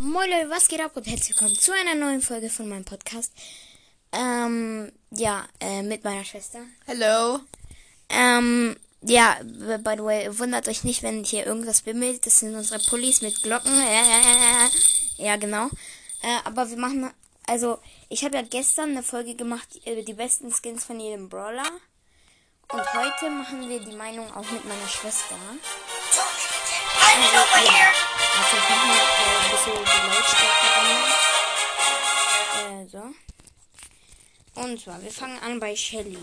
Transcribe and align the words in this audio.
Moin 0.00 0.30
Leute, 0.30 0.48
was 0.48 0.68
geht 0.68 0.80
ab 0.80 0.96
und 0.96 1.08
herzlich 1.08 1.30
willkommen 1.30 1.58
zu 1.58 1.72
einer 1.72 1.96
neuen 1.96 2.22
Folge 2.22 2.50
von 2.50 2.68
meinem 2.68 2.84
Podcast. 2.84 3.32
Ähm, 4.12 4.92
ja, 5.10 5.44
äh, 5.58 5.82
mit 5.82 6.04
meiner 6.04 6.24
Schwester. 6.24 6.60
Hello. 6.86 7.40
Ähm, 8.08 8.76
ja, 9.00 9.38
by 9.42 9.94
the 9.96 10.04
way, 10.04 10.38
wundert 10.38 10.68
euch 10.68 10.84
nicht, 10.84 11.02
wenn 11.02 11.24
hier 11.24 11.44
irgendwas 11.44 11.82
bimmelt. 11.82 12.24
Das 12.26 12.38
sind 12.38 12.54
unsere 12.54 12.78
Pullis 12.84 13.22
mit 13.22 13.42
Glocken. 13.42 13.72
Äh, 13.72 14.68
ja, 15.16 15.34
genau. 15.34 15.66
Äh, 16.22 16.38
aber 16.44 16.70
wir 16.70 16.76
machen, 16.76 17.12
also, 17.48 17.80
ich 18.08 18.24
habe 18.24 18.36
ja 18.36 18.42
gestern 18.42 18.90
eine 18.90 19.02
Folge 19.02 19.34
gemacht 19.34 19.80
über 19.84 20.02
die 20.02 20.14
besten 20.14 20.52
Skins 20.52 20.84
von 20.84 21.00
jedem 21.00 21.28
Brawler. 21.28 21.72
Und 22.70 22.94
heute 22.94 23.30
machen 23.30 23.68
wir 23.68 23.80
die 23.80 23.96
Meinung 23.96 24.32
auch 24.32 24.48
mit 24.48 24.64
meiner 24.64 24.88
Schwester. 24.88 25.34
Also, 27.00 27.66
ja. 27.66 27.97
Also, 28.38 28.56
ich 28.56 28.68
mach 28.70 28.86
mal 28.86 28.96
äh, 28.96 29.00
ein 29.42 29.50
bisschen 29.50 29.74
die 29.74 29.98
Lautstärke 30.14 30.68
rein. 30.76 31.02
Äh, 32.62 32.88
so. 32.88 33.02
Und 34.62 34.80
zwar, 34.80 35.02
wir 35.02 35.10
fangen 35.10 35.40
an 35.40 35.58
bei 35.58 35.74
Shelly. 35.74 36.18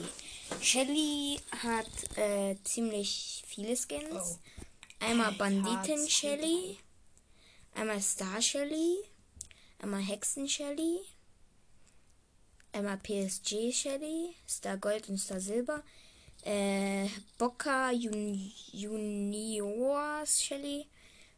Shelly 0.61 1.41
hat 1.61 2.17
äh, 2.17 2.55
ziemlich 2.63 3.43
viele 3.45 3.75
Skins. 3.75 4.13
Oh. 4.13 4.39
Einmal 5.05 5.33
Banditen. 5.33 6.07
Shelly, 6.09 6.77
einmal 7.73 8.01
Star 8.01 8.41
Shelly, 8.41 8.95
einmal 9.79 10.01
Hexen 10.01 10.47
Shelly, 10.47 11.01
einmal 12.71 12.97
PSG 12.97 13.73
Shelly, 13.73 14.35
Star 14.47 14.77
Gold 14.77 15.09
und 15.09 15.17
Star 15.17 15.41
Silber, 15.41 15.83
äh, 16.43 17.09
Boca 17.37 17.91
Jun 17.91 18.53
Juniors 18.71 20.41
Shelly, 20.41 20.87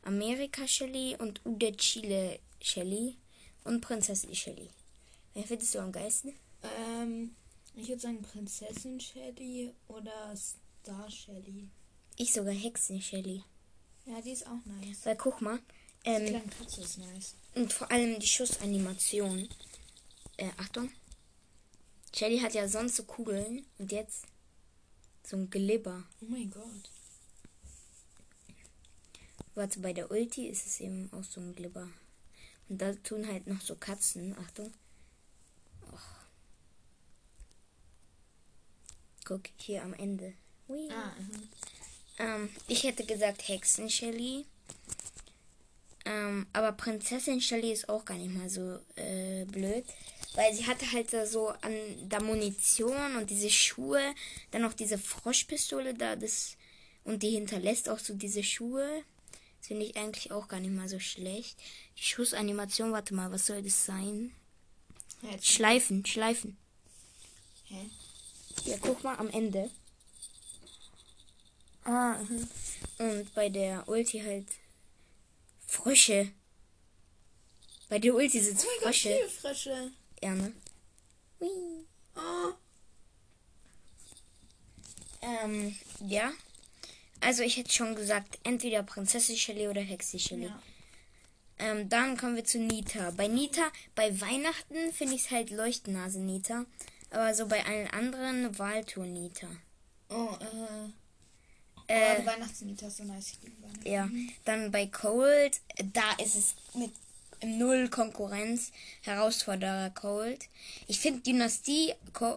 Amerika 0.04 0.68
Shelly 0.68 1.16
und 1.18 1.46
Ude 1.46 1.76
Chile 1.76 2.40
Shelly 2.62 3.18
und 3.64 3.82
Prinzessin 3.82 4.34
Shelly. 4.34 4.70
Wer 5.34 5.44
findest 5.44 5.76
du 5.76 5.80
am 5.80 5.92
geilsten? 5.92 6.34
Ähm, 6.64 7.36
ich 7.76 7.90
würde 7.90 8.02
sagen 8.02 8.22
Prinzessin 8.22 9.00
Shelly 9.00 9.74
oder 9.88 10.36
Star 10.36 11.10
Shelly. 11.12 11.70
Ich 12.16 12.34
sogar 12.34 12.54
Hexen 12.54 13.02
Shelly. 13.02 13.44
Ja, 14.06 14.22
die 14.22 14.32
ist 14.32 14.48
auch 14.48 14.66
nice. 14.66 15.06
Weil 15.06 15.18
guck 15.18 15.42
mal, 15.42 15.60
Die 16.06 16.10
ähm, 16.10 16.26
kleine 16.28 16.48
Katze 16.48 16.82
ist 16.82 16.98
nice. 16.98 17.36
Und 17.56 17.74
vor 17.74 17.92
allem 17.92 18.20
die 18.20 18.28
Schussanimation. 18.28 19.48
Äh, 20.38 20.50
Achtung. 20.58 20.90
Shelly 22.16 22.40
hat 22.40 22.54
ja 22.54 22.68
sonst 22.68 22.96
so 22.96 23.04
Kugeln 23.04 23.66
und 23.78 23.92
jetzt 23.92 24.26
so 25.24 25.36
ein 25.38 25.50
Glibber. 25.50 26.04
Oh 26.22 26.26
mein 26.30 26.50
Gott. 26.50 26.90
Warte, 29.58 29.80
bei 29.80 29.92
der 29.92 30.12
Ulti 30.12 30.50
ist 30.50 30.68
es 30.68 30.80
eben 30.82 31.10
auch 31.12 31.24
so 31.24 31.42
ein 31.42 31.56
Glibber. 31.56 31.90
Und 32.70 32.80
da 32.80 32.94
tun 32.94 33.28
halt 33.28 33.48
noch 33.48 33.60
so 33.60 33.76
Katzen. 33.76 34.38
Achtung. 34.38 34.72
Och. 35.92 36.00
Guck, 39.26 39.42
hier 39.58 39.82
am 39.82 39.96
Ende. 39.96 40.34
Hui. 40.68 40.88
Ah, 40.92 41.12
mhm. 41.20 41.50
Ähm, 42.20 42.50
ich 42.68 42.84
hätte 42.84 43.04
gesagt 43.04 43.48
Hexen 43.48 43.90
Shelly. 43.90 44.46
Ähm, 46.06 46.46
aber 46.54 46.74
Prinzessin 46.74 47.42
Shelly 47.42 47.72
ist 47.72 47.90
auch 47.90 48.06
gar 48.06 48.18
nicht 48.18 48.36
mal 48.36 48.52
so 48.52 48.78
äh, 48.96 49.46
blöd. 49.46 49.86
Weil 50.36 50.54
sie 50.54 50.68
hatte 50.68 50.92
halt 50.92 51.12
da 51.14 51.26
so 51.26 51.48
an 51.48 51.74
der 52.04 52.22
Munition 52.22 53.16
und 53.16 53.32
diese 53.32 53.50
Schuhe, 53.50 54.14
dann 54.52 54.62
noch 54.62 54.74
diese 54.74 55.00
Froschpistole 55.00 55.96
da, 55.96 56.16
das 56.16 56.58
und 57.06 57.24
die 57.24 57.32
hinterlässt 57.32 57.90
auch 57.90 57.98
so 57.98 58.14
diese 58.14 58.44
Schuhe. 58.44 59.04
Finde 59.68 59.86
ich 59.86 59.98
eigentlich 59.98 60.32
auch 60.32 60.48
gar 60.48 60.60
nicht 60.62 60.72
mal 60.74 60.88
so 60.88 60.98
schlecht. 61.00 61.58
Die 61.98 62.04
Schussanimation, 62.04 62.94
warte 62.94 63.14
mal, 63.14 63.32
was 63.32 63.46
soll 63.48 63.62
das 63.62 63.86
sein? 63.86 64.34
Ja, 65.22 65.32
jetzt- 65.32 65.48
Schleifen, 65.48 66.06
Schleifen. 66.06 66.58
Hä? 67.66 67.90
Ja, 68.66 68.78
guck 68.80 69.04
mal 69.04 69.16
am 69.18 69.30
Ende. 69.30 69.70
Ah, 71.84 72.18
mhm. 72.30 72.48
Und 73.00 73.34
bei 73.34 73.50
der 73.50 73.88
Ulti 73.90 74.20
halt 74.22 74.48
Frösche. 75.68 76.32
Bei 77.90 78.00
der 78.00 78.16
Ulti 78.16 78.40
sind 78.40 78.60
Oh 78.60 78.64
mein 78.66 78.76
Gott, 78.76 78.84
Frösche. 78.84 79.10
viele 79.10 79.30
Frösche. 79.30 79.92
Ja, 80.24 80.34
ne? 80.34 80.54
Hui. 81.40 81.86
Oh. 82.16 82.54
Ähm, 85.22 85.76
ja. 86.08 86.32
Also 87.20 87.44
ich 87.44 87.58
hätte 87.58 87.72
schon 87.72 87.96
gesagt, 87.96 88.40
entweder 88.44 88.84
Prinzessin 88.84 89.38
Shelly 89.38 89.68
oder 89.68 89.82
Hexe 89.82 90.20
Shelly. 90.20 90.46
Ja. 90.46 90.62
Ähm, 91.60 91.90
dann 91.90 92.18
kommen 92.18 92.36
wir 92.36 92.46
zu 92.46 92.60
Nita. 92.60 93.12
Bei 93.12 93.28
Nita, 93.28 93.72
bei 93.96 94.20
Weihnachten 94.22 94.94
finde 94.94 95.16
ich 95.16 95.26
es 95.26 95.32
halt 95.32 95.50
Leuchtnase 95.50 96.20
Nita. 96.20 96.66
Aber 97.10 97.34
so 97.34 97.48
bei 97.48 97.66
allen 97.66 97.88
anderen 97.88 98.58
Wahltour 98.60 99.06
Nita. 99.06 99.48
Oh, 100.10 100.38
äh. 100.40 100.90
Äh, 101.90 102.18
oh, 102.18 102.22
die 102.22 102.26
Weihnachtslieder 102.26 102.88
ist 102.88 102.98
so 102.98 103.04
nice. 103.06 103.34
Ich 103.34 103.44
liebe 103.44 103.64
Weihnachten. 103.64 103.90
Ja, 103.90 104.10
dann 104.46 104.72
bei 104.72 104.88
Cold, 104.88 105.62
da 105.94 106.12
ist 106.24 106.36
es 106.36 106.56
mit 106.76 106.92
null 107.44 107.90
Konkurrenz. 107.90 108.72
Herausforderer 109.02 109.90
Cold. 109.92 110.48
Ich 110.88 111.00
finde 111.00 111.22
Dynastie, 111.22 111.94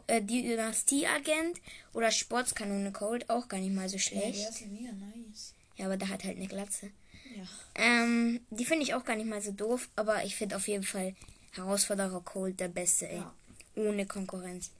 äh, 0.07 0.21
Dynastieagent 0.23 1.61
oder 1.93 2.11
Sportskanone 2.11 2.93
Cold 2.93 3.29
auch 3.31 3.49
gar 3.49 3.59
nicht 3.59 3.75
mal 3.75 3.89
so 3.89 3.97
Ja, 3.97 4.03
schlecht. 4.03 4.41
der 4.41 4.49
ist 4.51 4.67
mega 4.67 4.93
nice. 4.93 5.55
Ja, 5.77 5.87
aber 5.87 5.97
der 5.97 6.09
hat 6.09 6.25
halt 6.25 6.37
eine 6.37 6.47
Glatze. 6.47 6.91
Ja. 7.37 7.43
Ähm, 7.77 8.41
die 8.51 8.65
finde 8.65 8.83
ich 8.83 8.95
auch 8.95 9.05
gar 9.05 9.17
nicht 9.17 9.29
mal 9.29 9.41
so 9.41 9.53
doof, 9.53 9.89
aber 9.97 10.25
ich 10.25 10.37
finde 10.37 10.57
auf 10.57 10.67
jeden 10.69 10.85
Fall 10.85 11.15
Herausforderer 11.53 12.21
Cold 12.23 12.59
der 12.61 12.69
beste, 12.69 13.09
ey. 13.09 13.17
Ja. 13.19 13.35
Ohne 13.77 14.05
Konkurrenz. 14.07 14.71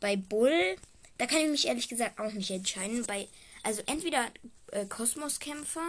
Bei 0.00 0.16
Bull, 0.16 0.76
da 1.18 1.26
kann 1.26 1.38
ich 1.38 1.48
mich 1.50 1.66
ehrlich 1.66 1.88
gesagt 1.88 2.18
auch 2.18 2.32
nicht 2.32 2.50
entscheiden. 2.50 3.04
Bei, 3.06 3.28
also 3.62 3.82
entweder 3.86 4.26
äh, 4.72 4.86
Kosmoskämpfer 4.86 5.86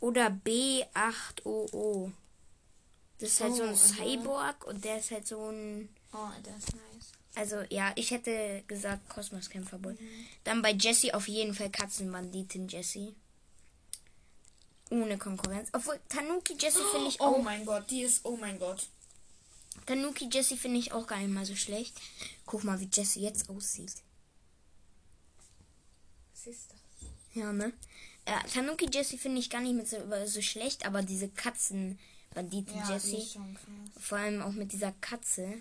oder 0.00 0.28
B8OO. 0.44 2.12
Das 3.18 3.30
ist 3.30 3.40
halt 3.40 3.54
so 3.56 3.62
Oh, 3.64 3.66
ein. 3.66 3.76
Cyborg 3.76 4.64
und 4.66 4.84
der 4.84 4.98
ist 4.98 5.10
halt 5.10 5.26
so 5.26 5.50
ein. 5.50 5.88
Oh, 6.12 6.28
der 6.44 6.56
ist 6.56 6.72
nice. 6.74 7.12
Also 7.34 7.56
ja, 7.70 7.92
ich 7.96 8.10
hätte 8.10 8.62
gesagt 8.66 9.08
Kosmoskämpfer 9.08 9.78
Bull. 9.78 9.96
Dann 10.44 10.62
bei 10.62 10.72
Jessie 10.72 11.12
auf 11.14 11.28
jeden 11.28 11.54
Fall 11.54 11.70
Katzenbanditin 11.70 12.68
Jessie. 12.68 13.14
Ohne 14.90 15.18
Konkurrenz. 15.18 15.68
Obwohl 15.72 16.00
Tanuki 16.08 16.54
Jessie 16.58 16.80
finde 16.92 17.08
ich 17.08 17.20
Oh 17.20 17.24
auch. 17.24 17.42
mein 17.42 17.64
Gott, 17.66 17.90
die 17.90 18.02
ist, 18.02 18.24
oh 18.24 18.36
mein 18.36 18.58
Gott. 18.58 18.88
Tanuki 19.86 20.28
Jessie 20.32 20.56
finde 20.56 20.78
ich 20.78 20.92
auch 20.92 21.06
gar 21.06 21.18
nicht 21.18 21.28
mal 21.30 21.44
so 21.44 21.54
schlecht. 21.54 21.94
Guck 22.46 22.64
mal, 22.64 22.80
wie 22.80 22.88
Jessie 22.92 23.20
jetzt 23.20 23.48
aussieht. 23.50 23.92
Was 26.32 26.46
ist 26.46 26.70
das? 26.70 26.78
Ja, 27.34 27.52
ne? 27.52 27.72
Äh, 28.24 28.48
Tanuki 28.52 28.88
Jessie 28.92 29.18
finde 29.18 29.40
ich 29.40 29.50
gar 29.50 29.60
nicht 29.60 29.74
mit 29.74 29.88
so, 29.88 29.96
so 30.26 30.42
schlecht, 30.42 30.86
aber 30.86 31.02
diese 31.02 31.28
Katzenbanditin 32.38 32.76
Ja, 32.76 32.86
krass. 32.86 33.38
Vor 34.00 34.18
allem 34.18 34.42
auch 34.42 34.52
mit 34.52 34.72
dieser 34.72 34.92
Katze. 35.00 35.60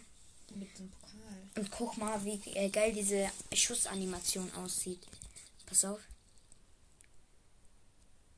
Mit 0.53 0.77
dem 0.77 0.89
Pokal. 0.89 1.49
Und 1.55 1.71
guck 1.71 1.97
mal, 1.97 2.23
wie 2.23 2.39
äh, 2.55 2.69
geil 2.69 2.93
diese 2.93 3.29
Schussanimation 3.53 4.51
aussieht. 4.53 5.05
Pass 5.65 5.85
auf. 5.85 5.99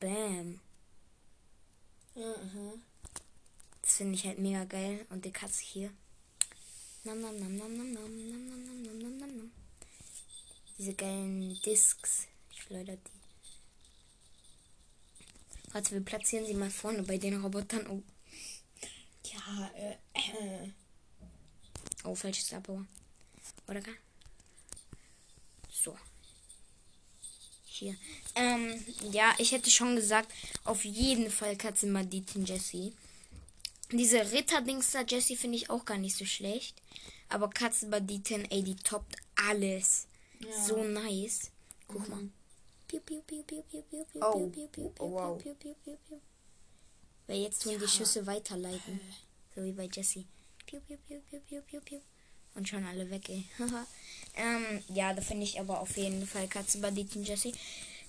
Bam. 0.00 0.60
Mhm. 2.14 2.82
Das 3.82 3.96
finde 3.96 4.14
ich 4.14 4.24
halt 4.26 4.38
mega 4.38 4.64
geil. 4.64 5.06
Und 5.10 5.24
die 5.24 5.32
Katze 5.32 5.62
hier. 5.62 5.90
Nam, 7.04 7.20
nam, 7.20 7.38
nam, 7.38 7.56
nam, 7.56 7.76
nam, 7.76 7.92
nam, 7.92 8.16
nam, 8.16 8.48
nam, 8.48 8.64
nam, 8.64 8.82
nam, 8.82 8.98
nam, 8.98 9.18
nam, 9.18 9.36
nam. 9.36 9.52
Diese 10.78 10.94
geilen 10.94 11.60
Discs. 11.62 12.26
Schleudert 12.50 13.00
die. 13.06 13.20
Warte, 15.72 15.92
wir 15.92 16.00
platzieren 16.00 16.46
sie 16.46 16.54
mal 16.54 16.70
vorne 16.70 17.02
bei 17.04 17.16
den 17.16 17.40
Robotern. 17.40 17.86
Oh, 17.86 18.02
Ja, 19.32 19.70
äh, 19.74 19.96
äh. 20.14 20.70
oh 22.04 22.14
falsches 22.14 22.52
Abo. 22.52 22.84
Oder 23.68 23.80
gar? 23.80 23.94
So. 25.70 25.96
Hier. 27.64 27.96
Ähm, 28.34 28.84
ja, 29.10 29.34
ich 29.38 29.52
hätte 29.52 29.70
schon 29.70 29.96
gesagt, 29.96 30.32
auf 30.64 30.84
jeden 30.84 31.30
Fall 31.30 31.56
Katzenbanditin 31.56 32.44
Jessie. 32.44 32.92
Diese 33.92 34.32
Ritter-Dings 34.32 34.92
da 34.92 35.02
Jessie 35.02 35.36
finde 35.36 35.56
ich 35.56 35.70
auch 35.70 35.84
gar 35.84 35.98
nicht 35.98 36.16
so 36.16 36.24
schlecht. 36.24 36.82
Aber 37.28 37.48
Katzenbanditin, 37.48 38.44
ey, 38.50 38.62
die 38.62 38.76
toppt 38.76 39.16
alles. 39.36 40.06
Ja. 40.40 40.64
So 40.64 40.82
nice. 40.84 41.50
Guck 41.88 42.08
mal. 42.08 42.28
Piu, 42.88 43.00
piu, 43.00 43.20
piu, 43.22 43.42
piu, 43.44 43.62
piu, 43.62 43.82
piu, 43.82 44.04
piu, 44.04 44.22
Oh. 44.22 44.48
piu, 44.48 44.66
piu, 44.68 44.88
piu, 44.90 44.92
Oh, 44.98 45.10
wow. 45.12 45.38
piu, 45.38 45.54
piu, 45.54 45.74
piu, 45.84 45.96
piu. 46.08 46.20
Weil 47.30 47.42
jetzt 47.42 47.62
tun 47.62 47.78
die 47.80 47.86
Schüsse 47.86 48.26
weiterleiten. 48.26 49.00
So 49.54 49.62
wie 49.62 49.70
bei 49.70 49.88
Jessie. 49.92 50.26
Piu, 50.66 50.80
piu, 50.80 50.96
piu, 51.06 51.20
piu, 51.20 51.38
piu, 51.38 51.62
piu, 51.62 51.80
piu. 51.80 52.00
Und 52.56 52.68
schon 52.68 52.84
alle 52.84 53.08
weg, 53.08 53.28
ey. 53.28 53.44
ähm, 54.34 54.82
ja, 54.88 55.14
da 55.14 55.22
finde 55.22 55.44
ich 55.44 55.60
aber 55.60 55.78
auf 55.78 55.96
jeden 55.96 56.26
Fall 56.26 56.48
Katzenbanditen 56.48 57.22
Jessie. 57.22 57.54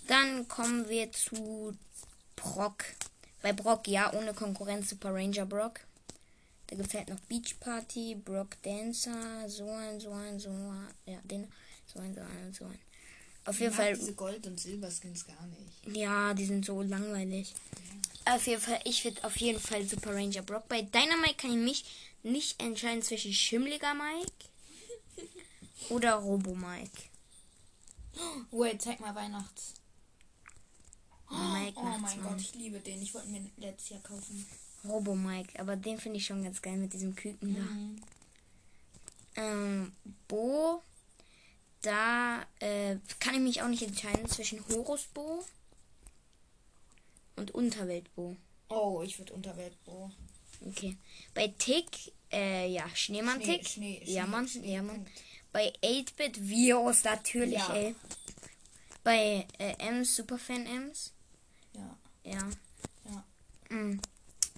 Dann 0.07 0.47
kommen 0.47 0.89
wir 0.89 1.11
zu 1.11 1.77
Brock. 2.35 2.83
Bei 3.43 3.53
Brock, 3.53 3.87
ja, 3.87 4.11
ohne 4.11 4.33
Konkurrenz 4.33 4.89
Super 4.89 5.13
Ranger 5.13 5.45
Brock. 5.45 5.81
Da 6.65 6.75
gibt 6.75 6.87
es 6.87 6.95
halt 6.95 7.09
noch 7.09 7.19
Beach 7.19 7.59
Party, 7.59 8.15
Brock 8.15 8.59
Dancer, 8.63 9.47
so 9.47 9.69
ein, 9.69 9.99
so 9.99 10.13
ein, 10.13 10.39
so 10.39 10.49
ein. 10.49 10.87
Ja, 11.05 11.19
den. 11.25 11.47
So 11.85 11.99
ein, 11.99 12.15
so 12.15 12.21
ein, 12.21 12.53
so 12.53 12.65
ein. 12.65 12.79
Auf 13.45 13.59
jeden 13.59 13.73
Fall. 13.73 13.95
diese 13.95 14.13
Gold- 14.13 14.45
und 14.47 14.59
Silberskins 14.59 15.25
gar 15.25 15.45
nicht. 15.47 15.97
Ja, 15.97 16.33
die 16.33 16.45
sind 16.45 16.65
so 16.65 16.81
langweilig. 16.81 17.53
Auf 18.25 18.45
jeden 18.45 18.61
Fall, 18.61 18.79
ich 18.85 19.03
würde 19.03 19.23
auf 19.23 19.35
jeden 19.37 19.59
Fall 19.59 19.83
Super 19.83 20.13
Ranger 20.13 20.43
Brock. 20.43 20.67
Bei 20.67 20.81
Dynamite 20.83 21.35
kann 21.35 21.51
ich 21.51 21.57
mich 21.57 21.85
nicht 22.23 22.61
entscheiden 22.61 23.01
zwischen 23.01 23.33
Schimmliger 23.33 23.93
Mike 23.95 24.31
oder 25.89 26.15
Robo 26.15 26.53
Mike. 26.53 26.91
Wait, 28.51 28.81
zeig 28.81 28.99
mal 28.99 29.15
Weihnachts. 29.15 29.73
Mike 31.29 31.79
Oh 31.79 31.83
mein. 31.83 32.21
Gott, 32.21 32.39
ich 32.41 32.53
liebe 32.55 32.79
den. 32.79 33.01
Ich 33.01 33.13
wollte 33.13 33.29
mir 33.29 33.41
letztes 33.57 33.89
Jahr 33.89 34.01
kaufen. 34.01 34.45
Robo 34.83 35.15
Mike, 35.15 35.59
aber 35.59 35.75
den 35.75 35.97
finde 35.97 36.17
ich 36.17 36.25
schon 36.25 36.43
ganz 36.43 36.61
geil 36.61 36.77
mit 36.77 36.93
diesem 36.93 37.15
Küken 37.15 37.55
da. 37.55 37.61
Mhm. 37.61 38.01
Ähm, 39.35 39.91
Bo, 40.27 40.83
da 41.81 42.45
äh, 42.59 42.97
kann 43.19 43.35
ich 43.35 43.41
mich 43.41 43.61
auch 43.61 43.67
nicht 43.67 43.83
entscheiden 43.83 44.27
zwischen 44.27 44.63
Horus 44.69 45.05
Bo 45.13 45.43
und 47.35 47.51
Unterwelt 47.51 48.13
Bo. 48.15 48.35
Oh, 48.69 49.01
ich 49.03 49.17
würde 49.19 49.33
Unterweltbo. 49.33 50.11
Okay. 50.65 50.95
Bei 51.33 51.47
Tick, 51.49 52.13
äh, 52.31 52.67
ja, 52.71 52.87
Schneemann 52.95 53.41
Schnee, 53.41 53.57
Tick. 53.57 53.67
Schnee, 53.67 54.01
ja, 54.05 54.25
Mann, 54.25 54.47
Schnee, 54.47 54.75
ja, 54.75 54.81
Mann. 54.81 55.05
Bei 55.51 55.73
8-Bit 55.83 56.47
Virus 56.47 57.03
natürlich, 57.03 57.55
Ja. 57.55 57.73
ey. 57.73 57.95
Bei 59.03 59.45
äh, 59.57 59.73
Ems, 59.79 60.15
Superfan 60.15 60.65
Ems. 60.65 61.11
Ja, 61.73 61.97
Ja. 62.23 62.49
ja. 63.09 63.75
Mm. 63.75 63.99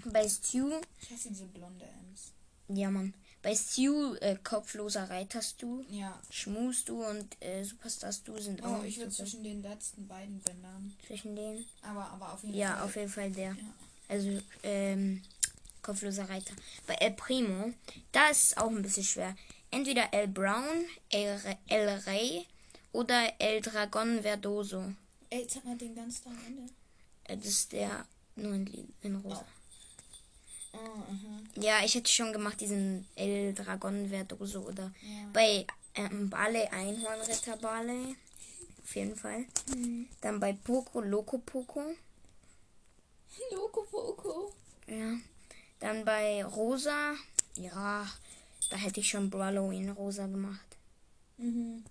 Bei 0.05 0.27
Stu, 0.27 0.69
Ich 1.01 1.09
hasse 1.11 1.29
diese 1.29 1.45
blonde 1.45 1.85
Ems. 1.85 2.33
ja, 2.67 2.91
Mann. 2.91 3.13
Bei 3.43 3.53
Stu, 3.55 4.15
äh, 4.21 4.37
kopfloser 4.43 5.09
Reiter 5.09 5.41
Stu. 5.41 5.83
Ja. 5.89 6.17
Schmus 6.31 6.85
du 6.85 7.03
und 7.05 7.27
äh, 7.41 7.63
Superstar 7.63 8.11
Stu 8.13 8.37
sind 8.39 8.63
auch 8.63 8.79
Oh, 8.79 8.83
ich 8.83 8.97
würde 8.97 9.11
zwischen 9.11 9.43
den 9.43 9.61
letzten 9.61 10.07
beiden 10.07 10.39
Bändern. 10.39 10.95
zwischen 11.05 11.35
denen. 11.35 11.65
Aber, 11.81 12.05
aber 12.09 12.33
auf 12.33 12.43
jeden 12.43 12.55
Ja, 12.55 12.75
Fall. 12.77 12.83
auf 12.85 12.95
jeden 12.95 13.09
Fall 13.09 13.31
der. 13.31 13.49
Ja. 13.51 13.55
Also, 14.07 14.39
ähm, 14.63 15.21
kopfloser 15.81 16.29
Reiter. 16.29 16.53
Bei 16.87 16.93
El 16.95 17.11
Primo, 17.11 17.73
da 18.13 18.29
ist 18.29 18.43
es 18.45 18.57
auch 18.57 18.69
ein 18.69 18.81
bisschen 18.81 19.03
schwer. 19.03 19.35
Entweder 19.71 20.13
El 20.13 20.27
Brown, 20.29 20.85
El, 21.09 21.35
Re- 21.37 21.57
El 21.67 21.89
Rey 22.05 22.45
oder 22.93 23.33
El 23.41 23.59
Dragon 23.61 24.21
Verdoso. 24.21 24.93
Ey, 25.29 25.45
zeig 25.47 25.65
mal 25.65 25.77
den 25.77 25.95
ganz 25.95 26.21
da 26.23 26.29
am 26.29 26.37
Ende. 26.47 26.71
Äh, 27.25 27.35
Das 27.37 27.47
ist 27.47 27.71
der 27.73 28.05
nur 28.35 28.53
in, 28.53 28.93
in 29.01 29.15
rosa. 29.17 29.41
Oh, 29.41 29.45
Ja, 31.55 31.83
ich 31.83 31.95
hätte 31.95 32.11
schon 32.11 32.33
gemacht, 32.33 32.59
diesen 32.59 33.07
El 33.15 33.53
Dragon 33.53 34.09
Verdoso 34.09 34.61
oder 34.61 34.91
Ja. 35.01 35.27
bei 35.31 35.65
ähm, 35.95 36.29
Barley 36.29 36.65
Einhornritter 36.67 37.57
Barley. 37.57 38.15
Auf 38.83 38.95
jeden 38.95 39.15
Fall. 39.15 39.45
Mhm. 39.75 40.07
Dann 40.21 40.39
bei 40.39 40.53
Poco 40.53 40.99
Loco 41.01 41.37
Poco. 41.37 41.83
Loco 43.51 43.83
Poco. 43.89 44.53
Ja. 44.87 45.13
Dann 45.79 46.03
bei 46.05 46.43
Rosa. 46.43 47.13
Ja, 47.55 48.07
da 48.69 48.77
hätte 48.77 48.99
ich 48.99 49.09
schon 49.09 49.29
Brawlo 49.29 49.71
in 49.71 49.89
Rosa 49.89 50.25
gemacht. 50.27 50.77
Mhm. 51.37 51.83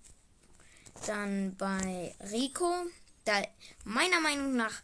Dann 1.07 1.55
bei 1.55 2.13
Rico. 2.31 2.85
Da 3.25 3.41
meiner 3.85 4.19
Meinung 4.19 4.55
nach 4.55 4.81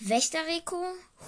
Wächter 0.00 0.46
Rico, 0.46 0.76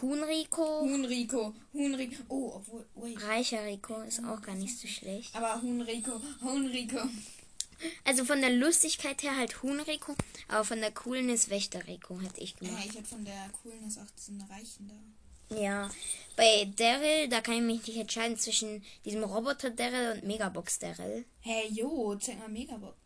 Huhn 0.00 0.22
Rico, 0.22 0.80
Hunrico. 0.82 1.54
Hunrico. 1.72 2.22
Oh, 2.28 2.52
obwohl. 2.56 2.86
Wait. 2.94 3.20
reicher 3.22 3.64
Rico 3.64 4.00
ist 4.02 4.22
auch 4.24 4.40
gar 4.40 4.54
nicht 4.54 4.78
so 4.78 4.86
schlecht. 4.86 5.34
Aber 5.34 5.60
Hunrico. 5.60 6.20
Hunrico. 6.40 7.00
Also 8.04 8.24
von 8.24 8.40
der 8.40 8.50
Lustigkeit 8.50 9.22
her 9.22 9.36
halt 9.36 9.62
Huhn 9.62 9.80
Rico, 9.80 10.14
aber 10.48 10.64
von 10.64 10.80
der 10.80 10.92
Coolness 10.92 11.48
Wächter 11.50 11.86
Rico 11.88 12.20
hätte 12.20 12.40
ich 12.40 12.52
Ja, 12.60 12.68
gemacht. 12.68 12.84
ich 12.86 12.94
hätte 12.96 13.08
von 13.08 13.24
der 13.24 13.50
Coolness 13.62 13.98
auch 13.98 14.10
diesen 14.16 14.40
Reichen 14.42 14.88
da. 14.88 15.56
Ja, 15.56 15.90
bei 16.36 16.70
Daryl, 16.76 17.28
da 17.28 17.40
kann 17.40 17.54
ich 17.54 17.62
mich 17.62 17.86
nicht 17.88 17.96
entscheiden 17.98 18.36
zwischen 18.38 18.84
diesem 19.04 19.24
Roboter 19.24 19.70
Daryl 19.70 20.12
und 20.12 20.24
Megabox 20.24 20.78
Daryl. 20.78 21.24
Hey, 21.40 21.68
jo, 21.72 22.14
zeig 22.16 22.38
mal 22.38 22.48
Megabox. 22.48 22.96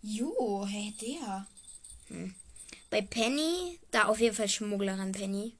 Jo, 0.00 0.64
hey, 0.66 0.94
der. 1.00 1.46
Bei 2.94 3.02
Penny, 3.02 3.80
da 3.90 4.04
auf 4.04 4.20
jeden 4.20 4.36
Fall 4.36 4.48
Schmugglerin 4.48 5.10
Penny. 5.10 5.56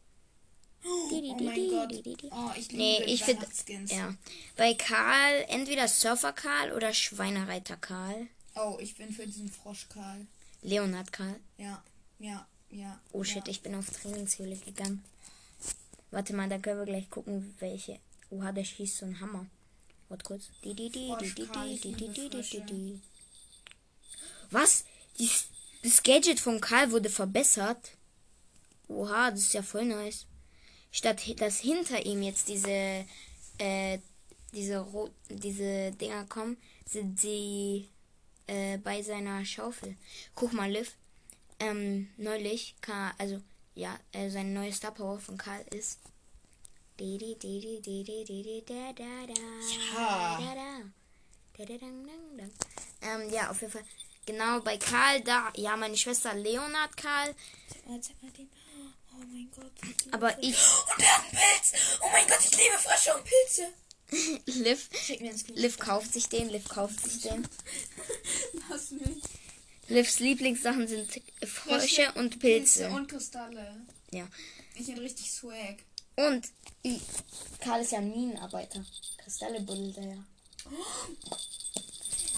Oh 0.84 1.08
mein 1.10 1.68
Gott. 1.68 1.92
Oh, 2.30 2.50
ich 2.56 2.70
liebe 2.70 2.76
Nee, 2.76 3.02
ich 3.06 3.24
finde. 3.24 3.42
Weihnachtsskins. 3.42 3.90
Ja. 3.90 4.14
Bei 4.54 4.74
Karl, 4.74 5.44
entweder 5.48 5.88
Surfer 5.88 6.32
Karl 6.32 6.70
oder 6.70 6.94
Schweinereiter 6.94 7.76
Karl. 7.76 8.28
Oh, 8.54 8.78
ich 8.80 8.94
bin 8.94 9.12
für 9.12 9.26
diesen 9.26 9.50
Frosch 9.50 9.88
Karl. 9.88 10.28
Leonard 10.62 11.12
Karl. 11.12 11.40
Ja, 11.58 11.82
ja, 12.20 12.46
ja. 12.70 13.00
Oh 13.10 13.24
ja. 13.24 13.24
shit, 13.24 13.48
ich 13.48 13.62
bin 13.62 13.74
auf 13.74 13.90
Trainingshöhle 13.90 14.54
gegangen. 14.54 15.02
Warte 16.12 16.34
mal, 16.34 16.48
da 16.48 16.58
können 16.58 16.78
wir 16.78 16.86
gleich 16.86 17.10
gucken, 17.10 17.56
welche. 17.58 17.98
Oha, 18.30 18.52
der 18.52 18.62
schießt 18.62 18.98
so 18.98 19.06
einen 19.06 19.18
Hammer. 19.18 19.44
Warte 20.08 20.22
kurz. 20.22 20.50
Di, 20.62 20.72
di, 20.72 20.88
di, 20.88 21.12
di, 21.18 21.34
di, 21.34 21.46
Frosch-Karl, 21.46 21.66
di, 21.66 21.74
ich 21.74 21.80
di, 21.80 21.94
di, 21.94 22.04
liebe 22.04 22.12
di, 22.12 22.28
di, 22.28 22.36
Frösche. 22.36 22.60
di. 22.60 23.00
Was? 24.52 24.84
Die, 25.18 25.28
das 25.84 26.02
Gadget 26.02 26.40
von 26.40 26.62
Karl 26.62 26.92
wurde 26.92 27.10
verbessert. 27.10 27.90
Oha, 28.88 29.30
das 29.30 29.40
ist 29.40 29.52
ja 29.52 29.62
voll 29.62 29.84
nice. 29.84 30.26
Statt 30.90 31.22
dass 31.38 31.58
hinter 31.60 32.06
ihm 32.06 32.22
jetzt 32.22 32.48
diese 32.48 33.04
äh, 33.58 33.98
diese 34.54 34.86
diese 35.28 35.92
Dinger 35.92 36.24
kommen, 36.24 36.56
sind 36.86 37.20
sie 37.20 37.90
äh, 38.46 38.78
bei 38.78 39.02
seiner 39.02 39.44
Schaufel. 39.44 39.94
Guck 40.34 40.54
mal, 40.54 40.70
Liv. 40.70 40.96
Ähm, 41.60 42.08
neulich, 42.16 42.76
Karl, 42.80 43.12
also 43.18 43.42
ja, 43.74 43.98
äh, 44.12 44.30
sein 44.30 44.54
neues 44.54 44.76
Star 44.76 44.92
Power 44.92 45.18
von 45.18 45.36
Karl 45.36 45.66
ist. 45.70 45.98
Ja. 52.38 52.48
Ähm, 53.02 53.30
ja, 53.30 53.50
auf 53.50 53.60
jeden 53.60 53.72
Fall. 53.72 53.84
Genau, 54.26 54.60
bei 54.60 54.78
Karl 54.78 55.20
da. 55.22 55.52
Ja, 55.56 55.76
meine 55.76 55.96
Schwester 55.96 56.34
Leonard 56.34 56.96
Karl. 56.96 57.34
Oh 57.86 59.24
mein 59.30 59.50
Gott. 59.54 59.72
liebe 59.82 60.12
Aber 60.12 60.42
ich, 60.42 60.56
Und 60.56 61.00
der 61.00 61.16
hat 61.16 61.24
einen 61.24 61.30
Pilz. 61.30 61.98
Oh 62.00 62.08
mein 62.10 62.26
Gott, 62.26 62.38
ich 62.40 62.50
liebe 62.50 62.78
Frösche 62.78 63.14
und 63.14 63.24
Pilze. 63.24 63.72
Liv. 64.62 64.88
Liv 65.54 65.78
kauft 65.78 66.12
sich 66.12 66.28
den, 66.28 66.48
Liv 66.48 66.68
kauft 66.68 67.00
sich 67.00 67.22
den. 67.22 67.46
Lass 68.70 68.90
mich. 68.90 69.22
Livs 69.88 70.18
Lieblingssachen 70.18 70.88
sind 70.88 71.20
Frösche 71.44 72.12
und 72.14 72.38
Pilze. 72.38 72.88
Und 72.88 73.08
Kristalle. 73.08 73.84
Ja. 74.10 74.26
Ich 74.74 74.88
hätte 74.88 75.02
richtig 75.02 75.30
Swag. 75.30 75.76
Und 76.16 76.48
Karl 77.60 77.82
ist 77.82 77.92
ja 77.92 77.98
ein 77.98 78.10
Minenarbeiter. 78.10 78.84
Kristalle 79.18 79.60
buddelt 79.60 79.96
er 79.98 80.04
ja. 80.04 80.24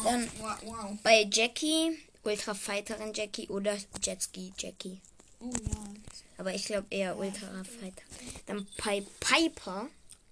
Dann 0.05 0.29
Wow, 0.39 0.57
wow. 0.65 0.99
bei 1.03 1.27
Jackie, 1.31 1.99
Ultra 2.23 2.55
Fighterin 2.55 3.13
Jackie 3.15 3.49
oder 3.49 3.77
Jetski 4.03 4.53
Jackie. 4.59 5.01
Oh 5.41 5.51
ja. 5.51 5.95
Aber 6.39 6.55
ich 6.55 6.67
glaube 6.67 6.87
eher 6.91 7.17
Ultra 7.17 7.47
Fighter. 7.65 8.03
Dann 8.47 8.67
bei 8.85 9.03
Piper, 9.21 9.89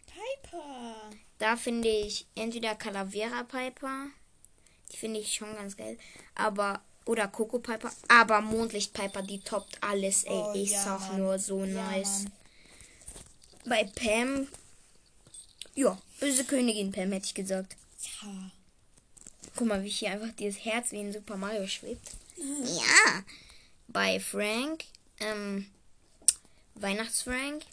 Piper. 0.06 0.94
da 1.38 1.56
finde 1.56 1.88
ich 1.88 2.26
entweder 2.34 2.74
Calavera 2.74 3.44
Piper, 3.44 4.06
die 4.92 4.96
finde 4.96 5.20
ich 5.20 5.34
schon 5.34 5.54
ganz 5.54 5.76
geil, 5.76 5.98
aber 6.34 6.80
oder 7.06 7.28
Coco 7.28 7.58
Piper, 7.58 7.90
aber 8.08 8.40
Mondlicht 8.40 8.92
Piper, 8.92 9.22
die 9.22 9.40
toppt 9.40 9.82
alles, 9.82 10.24
ey. 10.24 10.32
Oh, 10.32 10.52
ich 10.54 10.70
ja, 10.72 10.82
sag 10.82 11.00
Mann. 11.00 11.18
nur 11.18 11.38
so 11.38 11.64
Ja, 11.64 11.90
nice. 11.90 12.24
Mann. 12.24 12.32
Bei 13.66 13.84
Pam, 13.84 14.46
ja, 15.74 15.98
böse 16.20 16.44
Königin 16.44 16.92
Pam 16.92 17.12
hätte 17.12 17.26
ich 17.26 17.34
gesagt. 17.34 17.76
Ja. 18.22 18.50
Guck 19.56 19.68
mal, 19.68 19.82
wie 19.84 19.88
hier 19.88 20.10
einfach 20.10 20.34
dieses 20.36 20.64
Herz 20.64 20.92
wie 20.92 21.00
in 21.00 21.12
Super 21.12 21.36
Mario 21.36 21.66
schwebt. 21.66 22.10
Ja. 22.36 23.22
Bei 23.88 24.18
Frank, 24.18 24.84
ähm, 25.20 25.66
Weihnachtsfrank 26.74 27.64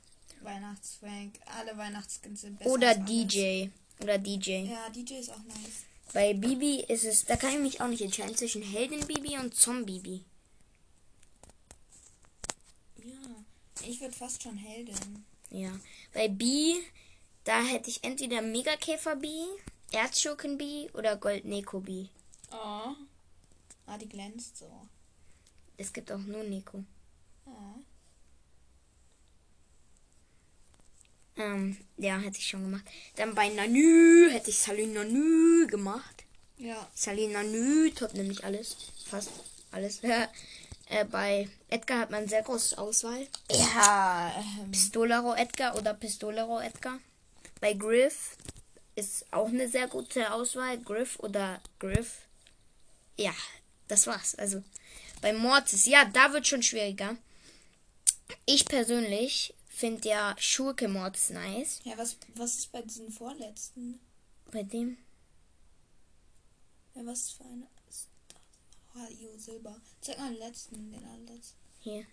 Weihnachtsfrank. 0.43 1.39
Alle 1.45 1.77
Weihnachtsskins 1.77 2.41
sind 2.41 2.57
besser. 2.57 2.71
oder. 2.71 2.95
DJ. 2.95 3.67
Oder 4.01 4.17
DJ. 4.17 4.65
Ja, 4.65 4.89
DJ 4.89 5.15
ist 5.15 5.29
auch 5.29 5.43
nice. 5.43 5.85
Bei 6.13 6.33
Bibi 6.33 6.83
ist 6.87 7.05
es, 7.05 7.25
da 7.25 7.37
kann 7.37 7.53
ich 7.53 7.59
mich 7.59 7.81
auch 7.81 7.87
nicht 7.87 8.01
entscheiden 8.01 8.35
zwischen 8.35 8.61
Heldin 8.63 9.05
Bibi 9.07 9.37
und 9.37 9.55
Zombie 9.55 9.99
Bibi. 9.99 10.25
Ja. 13.03 13.87
Ich 13.87 14.01
würde 14.01 14.13
fast 14.13 14.43
schon 14.43 14.57
Heldin. 14.57 15.23
Ja. 15.51 15.71
Bei 16.13 16.27
B, 16.27 16.75
da 17.45 17.63
hätte 17.63 17.89
ich 17.89 18.03
entweder 18.03 18.41
Megakäfer 18.41 19.15
B, 19.15 19.29
Erzschurken 19.91 20.57
B 20.57 20.89
oder 20.93 21.17
Gold 21.17 21.45
Neko 21.45 21.79
B. 21.81 22.07
Oh. 22.51 22.95
Ah, 23.85 23.97
die 23.97 24.07
glänzt 24.07 24.57
so. 24.57 24.71
Es 25.77 25.91
gibt 25.91 26.11
auch 26.11 26.19
nur 26.19 26.43
Neko. 26.43 26.83
Oh. 27.45 27.81
Ähm, 31.35 31.77
ja, 31.97 32.17
hätte 32.19 32.37
ich 32.37 32.47
schon 32.47 32.63
gemacht. 32.63 32.85
Dann 33.15 33.35
bei 33.35 33.49
Nanü 33.49 34.29
hätte 34.31 34.49
ich 34.49 34.59
Salin 34.59 34.93
Nanü 34.93 35.67
gemacht. 35.67 36.23
Ja. 36.57 36.87
Salin 36.93 37.31
Nanü 37.31 37.91
top 37.91 38.13
nämlich 38.13 38.43
alles. 38.43 38.77
Fast 39.05 39.31
alles. 39.71 40.01
äh, 40.85 41.05
bei 41.05 41.49
Edgar 41.69 41.99
hat 41.99 42.11
man 42.11 42.27
sehr 42.27 42.43
große 42.43 42.77
Auswahl. 42.77 43.27
Ja. 43.49 44.33
Ähm, 44.37 44.71
Pistolero 44.71 45.33
Edgar 45.33 45.75
oder 45.77 45.93
Pistolero 45.93 46.59
Edgar. 46.59 46.99
Bei 47.59 47.73
Griff 47.73 48.37
ist 49.01 49.25
auch 49.31 49.47
eine 49.47 49.67
sehr 49.67 49.87
gute 49.87 50.31
Auswahl. 50.31 50.77
Griff 50.79 51.19
oder 51.19 51.61
Griff. 51.79 52.27
Ja, 53.17 53.33
das 53.87 54.07
war's. 54.07 54.35
Also 54.35 54.63
bei 55.21 55.33
Mortis, 55.33 55.85
ja, 55.85 56.05
da 56.05 56.33
wird 56.33 56.47
schon 56.47 56.63
schwieriger. 56.63 57.17
Ich 58.45 58.65
persönlich 58.65 59.53
finde 59.67 60.09
ja 60.09 60.35
Schurke 60.37 60.87
Mortis 60.87 61.31
nice. 61.31 61.81
ja, 61.83 61.97
was, 61.97 62.17
was 62.35 62.55
ist 62.55 62.71
bei 62.71 62.81
diesen 62.81 63.11
vorletzten? 63.11 63.99
Bei 64.51 64.63
dem. 64.63 64.97
Ja, 66.95 67.05
was 67.05 67.19
ist 67.19 67.31
für 67.31 67.45
eine? 67.45 67.67
Ist 67.89 68.09
das? 68.27 68.41
Oh, 68.95 69.13
jo, 69.21 69.37
Silber. 69.37 69.75
Zeig 70.01 70.17
mal 70.19 70.29
den 70.31 70.39
letzten, 70.39 70.91
den 70.91 71.03
allerletzten. 71.03 71.57
Hier. 71.79 72.05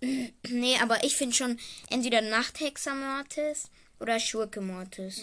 nee, 0.48 0.78
aber 0.80 1.02
ich 1.04 1.16
finde 1.16 1.34
schon 1.34 1.58
entweder 1.90 2.20
Nachthexer 2.20 2.94
Mortis 2.94 3.70
oder 4.00 4.20
Schurke 4.20 4.60
Mortis. 4.60 5.22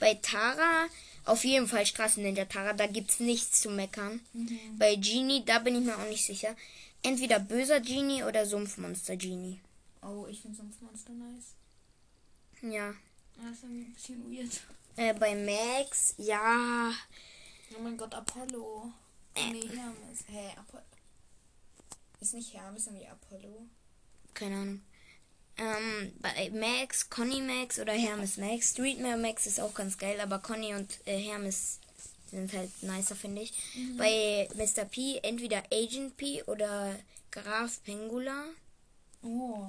Bei 0.00 0.14
Tara 0.14 0.86
auf 1.24 1.44
jeden 1.44 1.68
Fall 1.68 1.86
Straßenninja 1.86 2.46
Tara, 2.46 2.72
da 2.72 2.86
gibt's 2.86 3.20
nichts 3.20 3.60
zu 3.60 3.70
meckern. 3.70 4.20
Bei 4.78 4.96
Genie, 4.96 5.44
da 5.44 5.60
bin 5.60 5.76
ich 5.76 5.84
mir 5.84 5.96
auch 5.96 6.08
nicht 6.08 6.24
sicher. 6.24 6.56
Entweder 7.02 7.38
böser 7.38 7.80
Genie 7.80 8.24
oder 8.24 8.46
Sumpfmonster 8.46 9.16
Genie. 9.16 9.60
Oh, 10.02 10.26
ich 10.28 10.40
finde 10.40 10.56
Sumpfmonster 10.56 11.12
nice. 11.12 11.54
Ja. 12.62 12.94
Das 13.36 13.56
ist 13.56 13.62
irgendwie 13.64 13.82
ein 13.82 13.94
bisschen 13.94 14.32
weird. 14.32 14.60
Äh, 14.96 15.14
bei 15.14 15.34
Max, 15.34 16.14
ja. 16.18 16.92
Oh 17.76 17.82
mein 17.82 17.96
Gott, 17.96 18.14
Apollo. 18.14 18.92
Nee, 19.34 19.68
Hermes. 19.68 20.24
Hä, 20.28 20.32
hey, 20.32 20.52
Apollo. 20.56 20.84
Ist 22.20 22.34
nicht 22.34 22.52
Hermes, 22.54 22.84
sondern 22.84 23.06
Apollo. 23.06 23.66
Keine 24.34 24.56
Ahnung. 24.56 24.82
Ähm, 25.58 26.12
bei 26.20 26.50
Max, 26.50 27.10
Conny 27.10 27.40
Max 27.40 27.78
oder 27.78 27.92
Hermes 27.92 28.36
Max. 28.36 28.70
Streetmare 28.70 29.18
Max 29.18 29.46
ist 29.46 29.60
auch 29.60 29.74
ganz 29.74 29.98
geil, 29.98 30.18
aber 30.20 30.38
Conny 30.38 30.74
und 30.74 30.98
äh, 31.06 31.18
Hermes 31.18 31.78
sind 32.30 32.52
halt 32.54 32.70
nicer, 32.82 33.14
finde 33.14 33.42
ich. 33.42 33.52
Bei 33.98 34.48
Mr. 34.54 34.84
P 34.86 35.18
entweder 35.22 35.62
Agent 35.70 36.16
P 36.16 36.42
oder 36.44 36.98
Graf 37.30 37.82
Pengula. 37.84 38.44
Oh. 39.22 39.68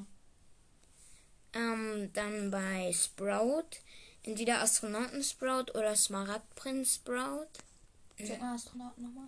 Ähm, 1.54 2.10
dann 2.14 2.50
bei 2.50 2.92
Sprout 2.94 3.78
entweder 4.24 4.62
Astronauten 4.62 5.22
Sprout 5.24 5.72
oder 5.78 5.96
Smaragdprinz 5.96 6.96
Sprout. 6.96 7.48
Zeig 8.18 8.40
mal 8.40 8.56
Astronauten 8.56 9.04
nochmal. 9.04 9.28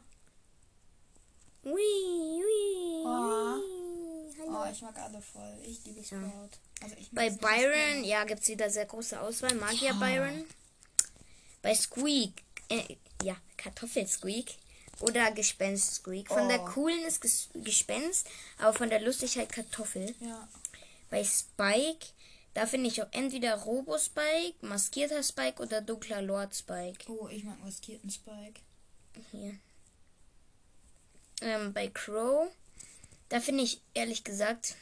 Ui, 1.66 1.82
ui, 1.82 3.04
Oh. 3.06 3.56
ui. 3.58 3.85
Oh, 4.40 4.52
Hallo. 4.54 4.72
ich 4.72 4.82
mag 4.82 4.98
alle 4.98 5.22
voll. 5.22 5.58
Ich 5.66 5.84
liebe 5.86 6.04
Sprout. 6.04 6.50
Also 6.82 6.96
ich 7.00 7.10
Bei 7.12 7.30
Byron, 7.30 8.04
ja, 8.04 8.24
gibt's 8.26 8.48
wieder 8.50 8.70
sehr 8.70 8.86
große 8.86 9.20
Auswahl. 9.20 9.54
Magier 9.56 9.92
Ja. 9.92 9.94
Byron. 9.94 10.46
Bei 11.62 11.74
Squeak, 11.74 12.44
äh, 12.70 12.96
ja, 13.24 13.36
Kartoffelsqueak 13.58 14.56
oder 15.00 15.32
Gespenst 15.32 15.96
Squeak. 15.96 16.28
Von 16.28 16.48
der 16.50 16.62
Oh. 16.62 16.66
coolen 16.66 17.04
ist 17.06 17.22
Ges 17.22 17.50
Gespenst, 17.54 18.28
aber 18.58 18.74
von 18.74 18.90
der 18.90 19.02
Lustigkeit 19.02 19.52
Kartoffel. 19.52 20.14
gerne. 20.14 20.32
Ja. 20.34 20.48
Bei 21.10 21.24
Spike, 21.24 22.08
da 22.54 22.66
finde 22.66 22.88
ich 22.90 23.02
auch 23.02 23.08
entweder 23.12 23.56
Robo 23.64 23.98
Spike, 23.98 24.56
maskierter 24.62 25.24
Spike 25.24 25.62
oder 25.62 25.82
dunkler 25.82 26.22
Lord 26.22 26.56
Spike. 26.56 27.12
Oh, 27.12 27.28
ich 27.30 27.44
mag 27.44 27.60
maskierten 27.64 28.10
Spike. 28.10 28.62
Hier. 29.32 29.56
Ähm, 31.42 31.74
bei 31.74 31.88
Crow, 31.90 32.50
da 33.30 33.40
finde 33.40 33.64
ich 33.64 33.82
ehrlich 33.94 34.24
gesagt 34.24 34.76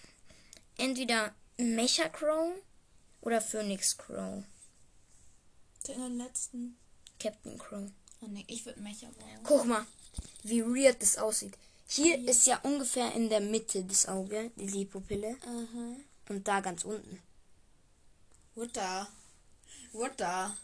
entweder 0.78 1.34
Mecha 1.58 2.10
Crow 2.10 2.54
oder 3.22 3.42
Phoenix 3.42 3.98
Crow. 3.98 4.44
Den 5.88 6.18
letzten. 6.18 6.78
Captain 7.20 7.58
Crow. 7.58 7.90
Oh 8.22 8.28
nee, 8.28 8.44
ich 8.48 8.66
würde 8.66 8.82
Mecha 8.82 9.08
wollen. 9.08 9.44
Guck 9.44 9.66
mal, 9.66 9.86
wie 10.44 10.64
weird 10.64 11.02
das 11.02 11.18
aussieht. 11.18 11.58
Hier 11.88 12.28
ist 12.28 12.48
ja 12.48 12.60
ungefähr 12.64 13.14
in 13.14 13.30
der 13.30 13.40
Mitte 13.40 13.84
des 13.84 14.08
Auge 14.08 14.52
die 14.56 14.86
Pupille 14.86 15.38
Aha. 15.46 15.96
und 16.30 16.48
da 16.48 16.60
ganz 16.62 16.84
unten. 16.86 17.22
What 18.56 18.76
da? 18.76 19.08
What 19.92 20.20
da? 20.20 20.56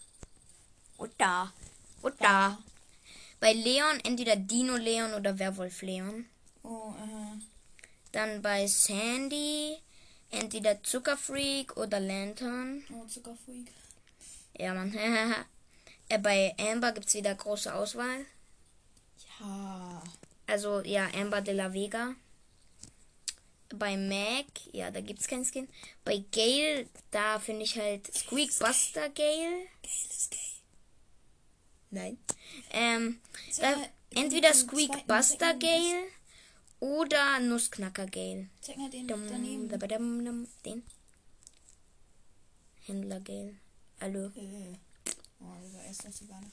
Und 0.97 1.11
da. 1.17 1.53
Und 2.01 2.15
da. 2.19 2.57
Bei 3.39 3.53
Leon 3.53 3.99
entweder 4.03 4.35
Dino 4.35 4.75
Leon 4.75 5.13
oder 5.13 5.37
Werwolf 5.37 5.81
Leon. 5.81 6.25
Oh, 6.63 6.93
aha. 6.97 7.37
Dann 8.11 8.41
bei 8.41 8.65
Sandy 8.67 9.77
entweder 10.31 10.81
Zuckerfreak 10.83 11.77
oder 11.77 11.99
Lantern. 11.99 12.83
Oh, 12.91 13.05
Zuckerfreak. 13.05 13.67
Ja, 14.57 14.73
Mann. 14.73 14.93
äh, 16.09 16.17
bei 16.19 16.55
Amber 16.59 16.91
gibt's 16.91 17.13
wieder 17.13 17.35
große 17.35 17.73
Auswahl. 17.73 18.25
Ja. 19.39 20.03
Also, 20.47 20.81
ja, 20.81 21.07
Amber 21.15 21.41
de 21.41 21.53
la 21.53 21.73
Vega. 21.73 22.15
Bei 23.75 23.95
Mac, 23.95 24.47
ja, 24.71 24.89
da 24.89 24.99
gibt's 24.99 25.27
keinen 25.27 25.45
Skin. 25.45 25.67
Bei 26.03 26.23
Gale, 26.31 26.87
da 27.11 27.39
finde 27.39 27.63
ich 27.63 27.77
halt 27.77 28.11
Squeak 28.15 28.57
Buster 28.57 29.09
Gale. 29.09 29.67
Gale 29.83 30.09
ist 30.09 30.31
gay. 30.31 30.39
Nein. 31.91 32.17
Ähm, 32.71 33.19
da, 33.59 33.75
entweder 34.09 34.55
Squeak 34.55 35.05
Buster 35.05 35.53
Gale 35.53 36.07
oder 36.79 37.39
Nussknacker 37.39 38.07
Gale. 38.07 38.49
Zeig 38.61 38.77
mal 38.77 38.89
den 38.89 39.07
Dum, 39.07 39.27
daneben. 39.27 39.69
dum, 39.69 39.79
dum, 39.79 40.25
dum, 40.25 40.47
Den. 40.65 40.83
Händler 42.85 43.19
Gale. 43.19 43.55
Hallo. 44.01 44.27
Äh. 44.35 44.75
Oh, 45.41 45.45
das 45.61 45.73
war 45.73 45.83
erst 45.85 46.21
die 46.21 46.29
Weihnachten. 46.29 46.51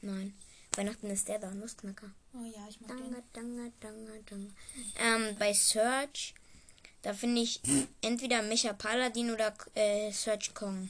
Nein. 0.00 0.34
Weihnachten 0.76 1.10
ist 1.10 1.28
der 1.28 1.38
da, 1.38 1.50
Nussknacker. 1.50 2.10
Oh 2.34 2.44
ja, 2.44 2.66
ich 2.68 2.80
mag 2.80 2.88
Danga, 2.88 3.04
den. 3.04 3.72
danga, 3.80 4.12
danga. 4.26 4.52
Ähm, 5.00 5.36
bei 5.38 5.52
Search, 5.52 6.34
da 7.02 7.14
finde 7.14 7.40
ich 7.42 7.60
entweder 8.00 8.42
Mecha 8.42 8.72
Paladin 8.72 9.30
oder 9.30 9.54
äh, 9.74 10.12
Search 10.12 10.54
Kong. 10.54 10.88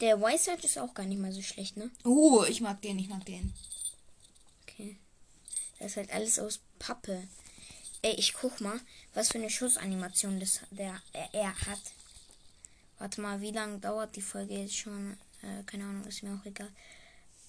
Der 0.00 0.16
Y-Search 0.18 0.64
ist 0.64 0.78
auch 0.78 0.92
gar 0.92 1.06
nicht 1.06 1.20
mal 1.20 1.32
so 1.32 1.40
schlecht, 1.40 1.76
ne? 1.76 1.90
Oh, 2.04 2.44
ich 2.48 2.60
mag 2.60 2.82
den, 2.82 2.98
ich 2.98 3.08
mag 3.08 3.24
den. 3.24 3.54
Das 5.84 5.92
ist 5.92 5.96
halt 5.98 6.12
alles 6.14 6.38
aus 6.38 6.60
Pappe. 6.78 7.28
Ey, 8.00 8.14
ich 8.14 8.32
guck 8.32 8.58
mal, 8.62 8.80
was 9.12 9.28
für 9.28 9.36
eine 9.36 9.50
Schussanimation 9.50 10.40
das, 10.40 10.60
der, 10.70 10.98
er, 11.12 11.34
er 11.34 11.60
hat. 11.66 11.82
Warte 12.98 13.20
mal, 13.20 13.42
wie 13.42 13.50
lange 13.50 13.80
dauert 13.80 14.16
die 14.16 14.22
Folge 14.22 14.54
jetzt 14.54 14.78
schon? 14.78 15.18
Äh, 15.42 15.62
keine 15.66 15.84
Ahnung, 15.84 16.06
ist 16.06 16.22
mir 16.22 16.34
auch 16.40 16.46
egal. 16.46 16.72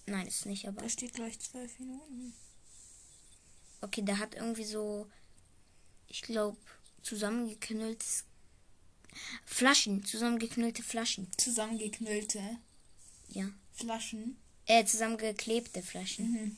Nein, 0.06 0.28
ist 0.28 0.46
nicht, 0.48 0.68
aber. 0.68 0.82
Da 0.82 0.90
steht 0.90 1.14
gleich 1.14 1.40
zwölf 1.40 1.80
Minuten. 1.80 2.34
Okay, 3.80 4.02
der 4.02 4.20
hat 4.20 4.36
irgendwie 4.36 4.66
so, 4.66 5.10
ich 6.10 6.22
glaube, 6.22 6.58
zusammengeknülltes 7.04 8.26
Flaschen, 9.46 10.04
zusammengeknüllte 10.04 10.84
Flaschen. 10.84 11.30
Zusammengeknüllte 11.38 12.42
Ja. 13.30 13.50
Flaschen. 13.72 14.36
Äh, 14.66 14.84
zusammengeklebte 14.84 15.82
Flaschen. 15.82 16.32
Mhm. 16.34 16.58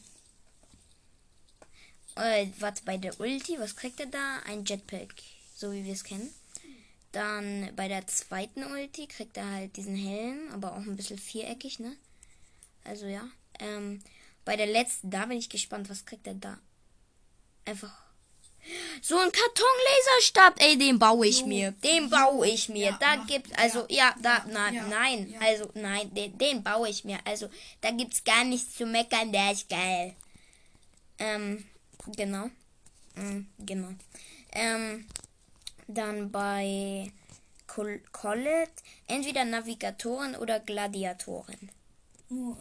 Äh, 2.17 2.47
warte, 2.59 2.81
bei 2.85 2.97
der 2.97 3.19
Ulti, 3.19 3.59
was 3.59 3.75
kriegt 3.75 3.99
er 3.99 4.07
da? 4.07 4.39
Ein 4.45 4.65
Jetpack, 4.65 5.13
so 5.55 5.71
wie 5.71 5.83
wir 5.85 5.93
es 5.93 6.03
kennen. 6.03 6.33
Dann 7.11 7.71
bei 7.75 7.87
der 7.87 8.05
zweiten 8.07 8.63
Ulti 8.63 9.07
kriegt 9.07 9.37
er 9.37 9.49
halt 9.49 9.75
diesen 9.77 9.95
Helm, 9.95 10.51
aber 10.53 10.73
auch 10.73 10.77
ein 10.85 10.95
bisschen 10.97 11.17
viereckig, 11.17 11.79
ne? 11.79 11.95
Also 12.83 13.05
ja. 13.05 13.27
Ähm, 13.59 14.01
bei 14.45 14.55
der 14.55 14.67
letzten, 14.67 15.09
da 15.09 15.25
bin 15.25 15.37
ich 15.37 15.49
gespannt, 15.49 15.89
was 15.89 16.05
kriegt 16.05 16.27
er 16.27 16.35
da? 16.35 16.57
Einfach. 17.65 17.93
So 19.01 19.17
ein 19.17 19.31
Karton-Laserstab, 19.31 20.61
ey, 20.61 20.77
den 20.77 20.99
baue 20.99 21.25
ich 21.27 21.39
Jo. 21.39 21.47
mir. 21.47 21.71
Den 21.83 22.09
baue 22.09 22.47
ich 22.49 22.67
mir. 22.67 22.87
Ja, 22.91 22.97
da 22.99 23.15
mach- 23.17 23.27
gibt 23.27 23.57
also, 23.57 23.85
ja, 23.89 24.13
da, 24.21 24.45
na, 24.51 24.71
ja, 24.71 24.83
nein, 24.87 25.29
ja. 25.29 25.39
also, 25.39 25.69
nein, 25.73 26.13
den, 26.13 26.37
den 26.37 26.63
baue 26.63 26.89
ich 26.89 27.05
mir. 27.05 27.17
Also, 27.25 27.49
da 27.79 27.91
gibt's 27.91 28.23
gar 28.25 28.43
nichts 28.43 28.75
zu 28.75 28.85
meckern, 28.85 29.31
der 29.31 29.53
ist 29.53 29.69
geil. 29.69 30.15
Ähm, 31.19 31.65
genau. 32.15 32.49
Mm, 33.15 33.47
genau. 33.59 33.89
Ähm, 34.51 35.05
dann 35.87 36.31
bei 36.31 37.11
Col 37.67 38.01
Colette 38.11 38.83
entweder 39.07 39.45
Navigatoren 39.45 40.35
oder 40.35 40.59
Gladiatoren. 40.59 41.69
Oh. 42.29 42.55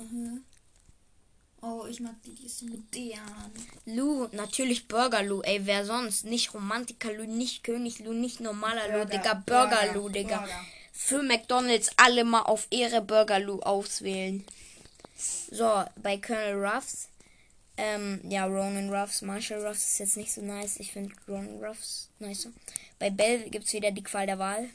Oh, 1.63 1.85
ich 1.89 2.01
mag 2.01 2.15
die, 2.25 2.35
die 2.35 2.47
ist 2.47 2.63
modern. 2.63 3.53
Lou, 3.87 4.29
natürlich 4.33 4.87
Burger 4.87 5.23
Lou. 5.23 5.41
Ey, 5.43 5.67
wer 5.67 5.85
sonst? 5.85 6.25
Nicht 6.25 6.55
Romantiker 6.55 7.13
Lou, 7.13 7.25
nicht 7.25 7.65
König 7.65 7.99
Lou, 8.01 8.13
nicht 8.13 8.41
normaler 8.41 8.87
Lou, 8.89 9.05
Digga. 9.05 9.35
Burger, 9.35 9.93
Lou, 9.95 10.09
Digga. 10.09 10.39
Burger. 10.39 10.65
Für 10.93 11.23
McDonalds 11.23 11.91
alle 11.97 12.25
mal 12.25 12.43
auf 12.43 12.69
Ehre 12.71 13.01
Burger 13.03 13.41
Lou 13.41 13.61
auswählen. 13.61 14.45
So, 15.17 15.85
bei 15.97 16.19
Colonel 16.19 16.65
Ruffs. 16.65 17.09
Ähm, 17.79 18.21
ja, 18.29 18.47
Ronan 18.47 18.93
Ruffs, 18.93 19.23
Marshall 19.23 19.67
Ruffs 19.67 19.85
ist 19.85 19.99
jetzt 19.99 20.17
nicht 20.17 20.33
so 20.33 20.41
nice. 20.41 20.79
Ich 20.79 20.93
finde 20.93 21.15
Ronan 21.29 21.63
Ruffs 21.63 22.09
nicer. 22.19 22.51
Bei 22.99 23.11
Bell 23.11 23.51
gibt's 23.51 23.73
wieder 23.73 23.91
die 23.91 24.03
Qual 24.03 24.27
der 24.27 24.39
Wahl. 24.39 24.69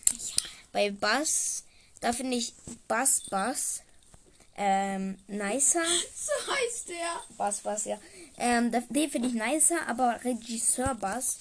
Bei 0.71 0.91
Bass, 0.91 1.63
da 1.99 2.13
finde 2.13 2.37
ich 2.37 2.53
Bass 2.87 3.23
Bass 3.29 3.81
ähm, 4.57 5.17
nicer. 5.27 5.81
So 6.15 6.53
heißt 6.53 6.89
der. 6.89 7.35
Bass 7.37 7.61
Bass, 7.61 7.85
ja. 7.85 7.97
Ähm, 8.37 8.71
den 8.71 9.09
finde 9.09 9.27
ich 9.29 9.33
nicer, 9.33 9.87
aber 9.87 10.19
Regisseur 10.23 10.93
Bass, 10.95 11.39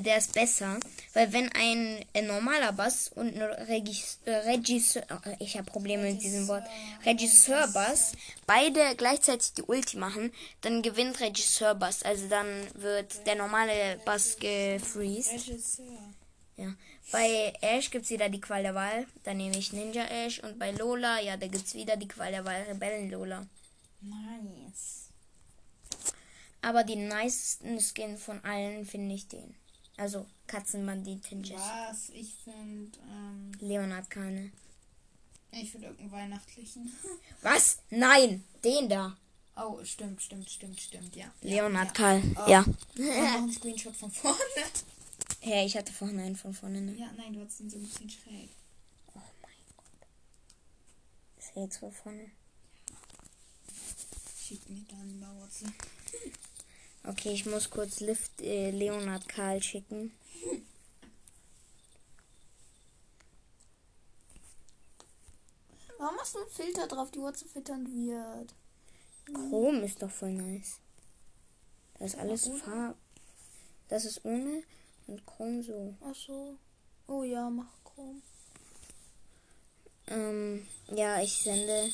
der 0.00 0.18
ist 0.18 0.32
besser. 0.32 0.78
Weil 1.14 1.32
wenn 1.32 1.50
ein 1.52 2.04
äh, 2.14 2.22
normaler 2.22 2.72
Bass 2.72 3.08
und 3.08 3.34
ein 3.34 3.40
äh, 3.40 4.30
Regisseur, 4.32 5.02
äh, 5.24 5.36
ich 5.38 5.56
habe 5.56 5.70
Probleme 5.70 6.04
mit 6.04 6.22
diesem 6.22 6.48
Wort, 6.48 6.64
Regisseur 7.04 7.68
Bass, 7.68 8.12
beide 8.46 8.96
gleichzeitig 8.96 9.52
die 9.54 9.62
Ulti 9.62 9.96
machen, 9.96 10.32
dann 10.62 10.82
gewinnt 10.82 11.20
Regisseur 11.20 11.74
Bass. 11.74 12.02
Also 12.02 12.28
dann 12.28 12.46
wird 12.74 13.26
der 13.26 13.36
normale 13.36 14.00
Bass 14.04 14.36
gefreezed. 14.38 15.48
Regisseur. 15.48 15.84
Ja. 16.56 16.74
Bei 17.10 17.52
Ash 17.60 17.90
gibt's 17.90 18.10
wieder 18.10 18.28
die 18.28 18.40
Qual 18.40 18.62
der 18.62 18.74
Wahl. 18.74 19.06
Da 19.24 19.34
nehme 19.34 19.58
ich 19.58 19.72
Ninja 19.72 20.04
Ash. 20.04 20.40
Und 20.40 20.58
bei 20.58 20.70
Lola, 20.70 21.20
ja, 21.20 21.36
da 21.36 21.46
gibt's 21.46 21.74
wieder 21.74 21.96
die 21.96 22.08
Qual 22.08 22.30
der 22.30 22.44
Wahl. 22.44 22.62
Rebellen 22.62 23.10
Lola. 23.10 23.46
Nice. 24.00 25.08
Aber 26.62 26.84
die 26.84 26.96
nicesten 26.96 27.80
Skin 27.80 28.16
von 28.16 28.42
allen 28.44 28.86
finde 28.86 29.14
ich 29.14 29.28
den. 29.28 29.54
Also 29.96 30.26
Katzenbanditin 30.46 31.42
Jess. 31.44 31.60
Was? 31.60 32.10
Ich 32.10 32.34
finde, 32.34 32.98
ähm, 33.10 33.52
Leonard 33.60 34.08
keine. 34.10 34.50
ich 35.52 35.70
finde 35.70 35.88
irgendeinen 35.88 36.12
weihnachtlichen. 36.12 36.92
Was? 37.42 37.78
Nein! 37.90 38.44
Den 38.64 38.88
da. 38.88 39.16
Oh, 39.56 39.84
stimmt, 39.84 40.22
stimmt, 40.22 40.50
stimmt, 40.50 40.80
stimmt, 40.80 41.14
ja. 41.14 41.26
Leonard 41.42 41.88
ja. 41.88 41.92
Karl. 41.92 42.22
Oh. 42.36 42.50
Ja. 42.50 42.64
Noch 42.96 43.34
ein 43.34 43.52
Screenshot 43.52 43.94
von 43.94 44.10
vorne. 44.10 44.38
Hey, 45.40 45.66
ich 45.66 45.76
hatte 45.76 45.92
vorhin 45.92 46.20
einen 46.20 46.36
von 46.36 46.54
vorne. 46.54 46.80
Ne? 46.80 46.94
Ja, 46.96 47.10
nein, 47.16 47.32
du 47.34 47.44
hast 47.44 47.60
ihn 47.60 47.68
so 47.68 47.76
ein 47.76 47.82
bisschen 47.82 48.08
schräg. 48.08 48.48
Ist 51.38 51.52
er 51.54 51.64
jetzt 51.64 51.78
von 51.78 51.92
vorne? 51.92 52.30
Schick 54.40 54.68
mir 54.70 54.84
dann 54.88 55.18
mal 55.18 55.34
WhatsApp. 55.40 55.72
Okay, 57.04 57.32
ich 57.32 57.46
muss 57.46 57.68
kurz 57.68 58.00
Lift 58.00 58.40
äh, 58.40 58.70
Leonard 58.70 59.28
Karl 59.28 59.60
schicken. 59.60 60.12
Warum 65.98 66.16
hast 66.18 66.34
du 66.34 66.40
einen 66.40 66.50
Filter 66.50 66.86
drauf, 66.86 67.10
die 67.10 67.20
WhatsApp 67.20 67.48
filtern 67.50 67.86
wird? 67.86 68.54
Chrom 69.32 69.82
ist 69.82 70.02
doch 70.02 70.10
voll 70.10 70.32
nice. 70.32 70.78
Das 71.98 72.14
ist 72.14 72.20
alles 72.20 72.48
Farb. 72.48 72.96
Das 73.88 74.04
ist 74.04 74.24
ohne 74.24 74.62
und 75.06 75.26
Chrom 75.26 75.62
so. 75.62 75.94
Ach 76.04 76.14
so. 76.14 76.56
Oh 77.06 77.22
ja, 77.22 77.50
mach 77.50 77.68
Chrom. 77.84 78.22
Ähm, 80.08 80.66
ja, 80.88 81.20
ich 81.20 81.32
sende. 81.32 81.92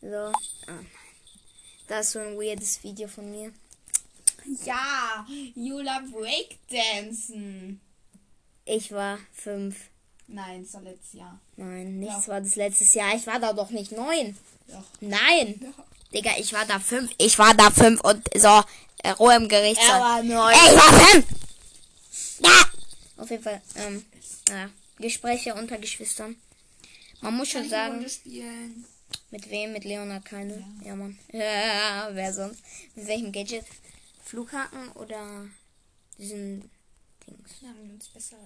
So. 0.00 0.32
Ah. 0.66 0.84
Das 1.88 2.06
ist 2.06 2.12
so 2.12 2.18
ein 2.18 2.36
weirdes 2.36 2.82
Video 2.82 3.08
von 3.08 3.30
mir. 3.30 3.52
Ja, 4.64 5.26
Jula 5.54 6.02
Breakdancen. 6.12 7.80
Ich 8.64 8.90
war 8.92 9.18
fünf. 9.32 9.76
Nein, 10.28 10.64
das 10.64 10.74
war 10.74 10.82
letztes 10.82 11.12
Jahr. 11.12 11.40
Nein, 11.56 11.98
nichts 12.00 12.26
Ja. 12.26 12.32
war 12.32 12.40
das 12.40 12.56
letztes 12.56 12.94
Jahr. 12.94 13.14
Ich 13.14 13.26
war 13.26 13.38
da 13.38 13.52
doch 13.52 13.70
nicht 13.70 13.92
neun. 13.92 14.36
Doch. 14.68 14.82
Nein. 15.00 15.60
Doch. 15.60 15.84
Digga, 16.12 16.32
ich 16.38 16.52
war 16.52 16.64
da 16.66 16.78
fünf. 16.80 17.12
Ich 17.18 17.38
war 17.38 17.54
da 17.54 17.70
fünf 17.70 18.00
und 18.00 18.22
so, 18.34 18.62
äh, 19.02 19.10
Ruhe 19.10 19.36
im 19.36 19.48
Gerichtssaal. 19.48 20.00
war 20.00 20.22
neun. 20.22 20.52
Ich 20.54 20.76
war 20.76 21.00
fünf! 21.00 21.26
Ja! 22.40 22.64
Auf 23.22 23.30
jeden 23.30 23.42
Fall, 23.42 23.62
ähm, 23.76 24.04
ja, 24.48 24.68
Gespräche 24.98 25.54
unter 25.54 25.78
Geschwistern. 25.78 26.36
Man 27.20 27.34
muss 27.36 27.48
schon 27.48 27.68
sagen, 27.68 28.04
mit 29.30 29.50
wem? 29.50 29.72
Mit 29.72 29.84
Leonard 29.84 30.24
keine. 30.24 30.64
Ja, 30.84 30.94
Mann. 30.96 31.18
Ja, 31.32 32.08
wer 32.12 32.32
sonst? 32.32 32.60
Mit 32.94 33.06
welchem 33.06 33.32
Gadget? 33.32 33.64
Flughaken 34.26 34.90
oder 34.92 35.46
diesen 36.18 36.68
Dings? 37.26 37.60
Ja, 37.60 37.72
ganz 37.72 38.08
besser. 38.08 38.36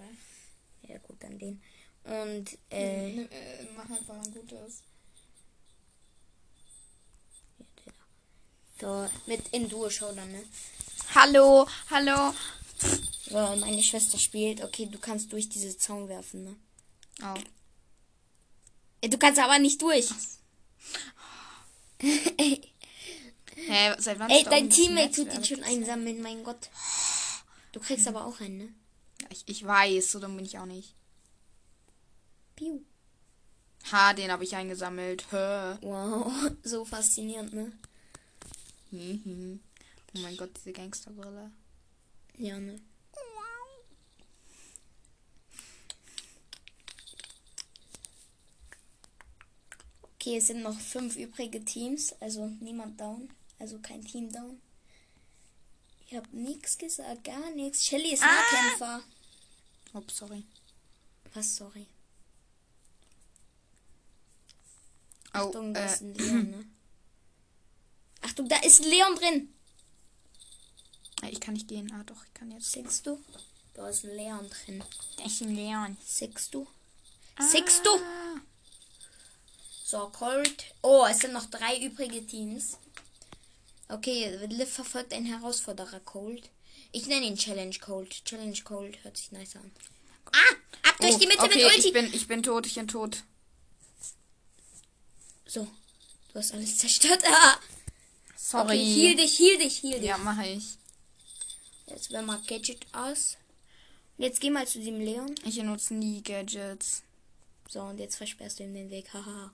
Ja, 0.83 0.99
gut, 0.99 1.17
dann 1.23 1.39
den. 1.39 1.63
Und, 2.05 2.59
äh, 2.71 3.17
Äh, 3.17 3.23
äh, 3.25 3.67
mach 3.77 3.89
einfach 3.91 4.15
ein 4.15 4.33
gutes. 4.33 4.83
so, 8.81 9.09
mit 9.27 9.49
in 9.49 9.69
Duo 9.69 9.91
Showdown, 9.91 10.31
ne? 10.33 10.43
Hallo, 11.15 11.67
hallo. 11.91 12.35
So, 13.29 13.57
meine 13.57 13.83
Schwester 13.83 14.19
spielt. 14.19 14.63
Okay, 14.63 14.87
du 14.87 14.99
kannst 14.99 15.33
durch 15.33 15.49
diese 15.49 15.77
Zaun 15.77 16.09
werfen, 16.09 16.45
ne? 16.45 16.57
Oh. 17.23 17.35
Du 19.07 19.19
kannst 19.19 19.39
aber 19.41 19.59
nicht 19.59 19.81
durch. 19.83 20.09
ey, 22.39 22.63
Hä, 23.71 23.95
seit 23.99 24.19
wann 24.19 24.31
ey, 24.31 24.45
dein 24.45 24.69
Teammate 24.69 25.13
tut 25.13 25.33
ihn 25.33 25.45
schon 25.45 25.63
einsammeln, 25.63 26.21
mein 26.23 26.43
Gott. 26.43 26.71
Du 27.73 27.81
kriegst 27.81 28.09
aber 28.09 28.25
auch 28.25 28.41
einen, 28.41 28.59
ne? 28.59 28.69
Ich, 29.31 29.45
ich 29.47 29.65
weiß, 29.65 30.11
so 30.11 30.19
dumm 30.19 30.37
bin 30.37 30.45
ich 30.45 30.59
auch 30.59 30.67
nicht. 30.67 30.95
Piu. 32.57 32.81
Ha, 33.93 34.13
den 34.13 34.33
habe 34.33 34.45
ich 34.45 34.57
eingesammelt. 34.57 35.25
Hä. 35.31 35.77
Wow, 35.83 36.33
so 36.65 36.85
faszinierend, 36.85 37.53
ne? 37.53 37.73
Mhm. 38.91 39.61
Oh 40.15 40.19
mein 40.19 40.37
Gott, 40.37 40.51
diese 40.57 40.73
Gangsterbrille. 40.73 41.53
Ja, 42.39 42.59
ne? 42.59 42.81
Okay, 50.21 50.37
es 50.37 50.49
sind 50.49 50.63
noch 50.63 50.79
fünf 50.79 51.17
übrige 51.17 51.65
Teams, 51.65 52.15
also 52.21 52.47
niemand 52.61 53.01
down, 53.01 53.31
also 53.61 53.79
kein 53.79 54.05
Team 54.05 54.33
down. 54.33 54.61
Ich 56.07 56.17
hab 56.17 56.33
nichts 56.33 56.77
gesagt, 56.77 57.23
gar 57.23 57.51
nichts. 57.51 57.85
Shelly 57.85 58.15
ist 58.15 58.23
Nahkämpfer. 58.23 59.03
Ups, 59.93 60.17
sorry. 60.17 60.45
Was, 61.35 61.57
sorry. 61.57 61.87
Oh, 65.33 65.39
Achtung, 65.39 65.73
da 65.73 65.83
äh, 65.83 65.87
ist 65.87 66.01
ein 66.01 66.15
Leon, 66.15 66.51
ne? 66.51 66.65
Achtung, 68.23 68.49
da 68.49 68.57
ist 68.57 68.83
ein 68.83 68.91
Leon 68.91 69.15
drin. 69.15 69.55
ich 71.31 71.41
kann 71.41 71.55
nicht 71.55 71.69
gehen. 71.69 71.93
Ah, 71.93 72.03
doch, 72.05 72.25
ich 72.25 72.35
kann 72.35 72.51
jetzt. 72.51 72.73
Siehst 72.73 73.07
du? 73.07 73.23
Da 73.75 73.89
ist 73.89 74.05
ein 74.05 74.17
Leon 74.17 74.51
drin. 74.51 74.83
Da 75.19 75.25
ist 75.25 75.41
ein 75.43 75.55
Leon. 75.55 75.97
Siehst 76.05 76.53
du? 76.53 76.67
Siehst 77.39 77.87
du? 77.87 77.91
Ah. 77.91 78.41
So, 79.85 80.09
Colt. 80.09 80.75
Oh, 80.83 81.07
es 81.09 81.21
sind 81.21 81.33
noch 81.33 81.47
drei 81.47 81.81
übrige 81.81 82.27
Teams. 82.27 82.79
Okay, 83.93 84.37
Liv 84.47 84.69
verfolgt 84.73 85.13
ein 85.13 85.25
Herausforderer 85.25 86.01
Colt. 86.01 86.49
Ich 86.93 87.07
nenne 87.07 87.27
ihn 87.27 87.37
Challenge 87.37 87.77
Colt. 87.79 88.25
Challenge 88.25 88.59
Colt 88.65 89.03
hört 89.05 89.17
sich 89.17 89.33
nice 89.33 89.57
an. 89.57 89.71
Ah! 90.33 90.89
Ab 90.89 90.97
durch 91.01 91.15
Oh, 91.15 91.19
die 91.19 91.27
Mitte 91.27 91.41
okay, 91.41 91.65
mit 91.65 91.67
Ulti! 91.67 91.89
Ich 91.89 91.93
bin, 91.93 92.15
ich 92.15 92.27
bin 92.29 92.43
tot, 92.43 92.67
ich 92.67 92.75
bin 92.75 92.89
tot. 92.89 93.25
So, 95.47 95.67
du 96.33 96.39
hast 96.39 96.53
alles 96.55 96.79
zerstört. 96.79 97.23
Ah! 97.29 97.59
Sorry. 98.37 98.81
Okay, 98.81 98.95
heal 98.95 99.17
dich, 99.17 99.39
heal 99.39 99.59
dich, 99.59 99.83
heal 99.83 100.01
dich. 100.01 100.09
Ja, 100.09 100.19
mache 100.19 100.47
ich. 100.47 100.65
Jetzt 101.87 102.11
wäre 102.11 102.23
mal 102.23 102.41
Gadget 102.47 102.87
aus. 102.93 103.37
Jetzt 104.19 104.41
geh 104.41 104.51
mal 104.51 104.67
zu 104.67 104.81
dem 104.81 105.01
Leon. 105.01 105.35
Ich 105.45 105.57
benutze 105.57 105.95
nie 105.95 106.23
Gadgets. 106.23 107.03
So, 107.69 107.81
und 107.83 107.99
jetzt 107.99 108.17
versperrst 108.17 108.59
du 108.59 108.65
ihm 108.65 108.75
den 108.75 108.91
Weg. 108.91 109.13
Haha. 109.13 109.53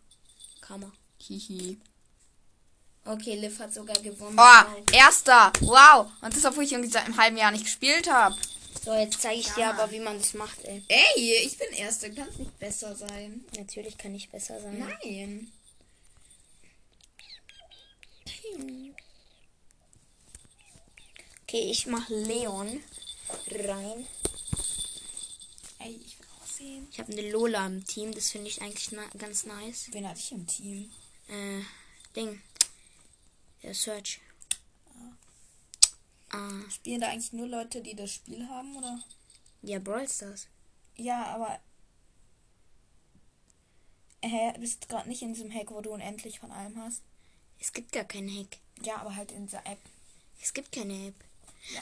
Kammer. 0.61 0.93
Hihi. 1.21 1.79
Okay, 3.07 3.37
Liv 3.37 3.59
hat 3.61 3.73
sogar 3.73 3.97
gewonnen. 4.03 4.37
Oh, 4.39 4.93
erster. 4.93 5.53
Wow. 5.61 6.11
Und 6.21 6.35
das, 6.37 6.45
obwohl 6.45 6.65
ich 6.65 6.73
irgendwie 6.73 6.91
seit 6.91 7.05
einem 7.05 7.17
halben 7.17 7.37
Jahr 7.37 7.53
nicht 7.53 7.65
gespielt 7.65 8.11
habe. 8.11 8.37
So, 8.85 8.93
jetzt 8.95 9.21
zeige 9.21 9.41
ich 9.41 9.49
dir 9.51 9.63
Ja. 9.63 9.71
aber, 9.71 9.91
wie 9.91 10.01
man 10.01 10.19
das 10.19 10.35
macht, 10.35 10.65
ey. 10.65 10.83
Ey, 10.89 11.35
ich 11.45 11.57
bin 11.57 11.69
erster. 11.71 12.11
Kann 12.11 12.29
es 12.29 12.39
nicht 12.39 12.59
besser 12.59 12.95
sein? 12.95 13.45
Natürlich 13.57 13.97
kann 13.97 14.15
ich 14.15 14.29
besser 14.31 14.61
sein. 14.61 14.79
Nein. 14.79 15.51
Okay, 21.43 21.71
ich 21.71 21.87
mach 21.87 22.09
Leon 22.09 22.83
rein. 23.51 24.07
Ey, 25.79 26.01
ich 26.05 26.19
will 26.19 26.27
auch 26.41 26.47
sehen. 26.47 26.89
Ich 26.91 26.99
habe 26.99 27.13
eine 27.13 27.31
Lola 27.31 27.67
im 27.67 27.85
Team, 27.85 28.13
das 28.13 28.31
finde 28.31 28.49
ich 28.49 28.61
eigentlich 28.63 28.91
ganz 29.19 29.45
nice. 29.47 29.89
Wen 29.93 30.09
hatte 30.09 30.19
ich 30.19 30.33
im 30.33 30.47
Team? 30.47 30.91
Äh, 31.29 31.63
Ding. 32.15 32.41
Ja, 33.67 33.75
Search. 33.75 34.21
Ah, 36.31 36.71
Spielen 36.71 37.01
da 37.01 37.09
eigentlich 37.09 37.33
nur 37.33 37.49
Leute, 37.49 37.83
die 37.83 37.97
das 37.97 38.13
Spiel 38.13 38.49
haben, 38.49 38.77
oder? 38.77 39.03
ja, 39.63 39.81
Brawl 39.81 40.09
Stars. 40.09 40.47
Ja, 40.95 41.27
aber. 41.27 41.59
Hä, 44.23 44.53
bist 44.61 44.89
gerade 44.89 45.09
nicht 45.09 45.23
in 45.23 45.35
diesem 45.35 45.53
Hack, 45.53 45.73
wo 45.73 45.81
du 45.81 45.91
unendlich 45.91 46.39
von 46.39 46.53
allem 46.53 46.81
hast. 46.81 47.03
Es 47.59 47.73
gibt 47.73 47.91
gar 47.91 48.05
keinen 48.05 48.29
Hack. 48.29 48.59
Ja, 48.83 48.99
aber 48.99 49.17
halt 49.17 49.33
in 49.33 49.47
dieser 49.47 49.67
App. 49.67 49.81
Es 50.41 50.55
gibt 50.55 50.71
keine 50.71 51.09
App. 51.09 51.15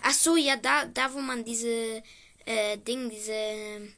Ach 0.03 0.15
so, 0.15 0.37
ja, 0.37 0.57
da, 0.57 0.87
da 0.87 1.13
wo 1.13 1.21
man 1.21 1.45
diese 1.45 2.03
äh, 2.47 2.79
Ding, 2.79 3.11
diese 3.11 3.93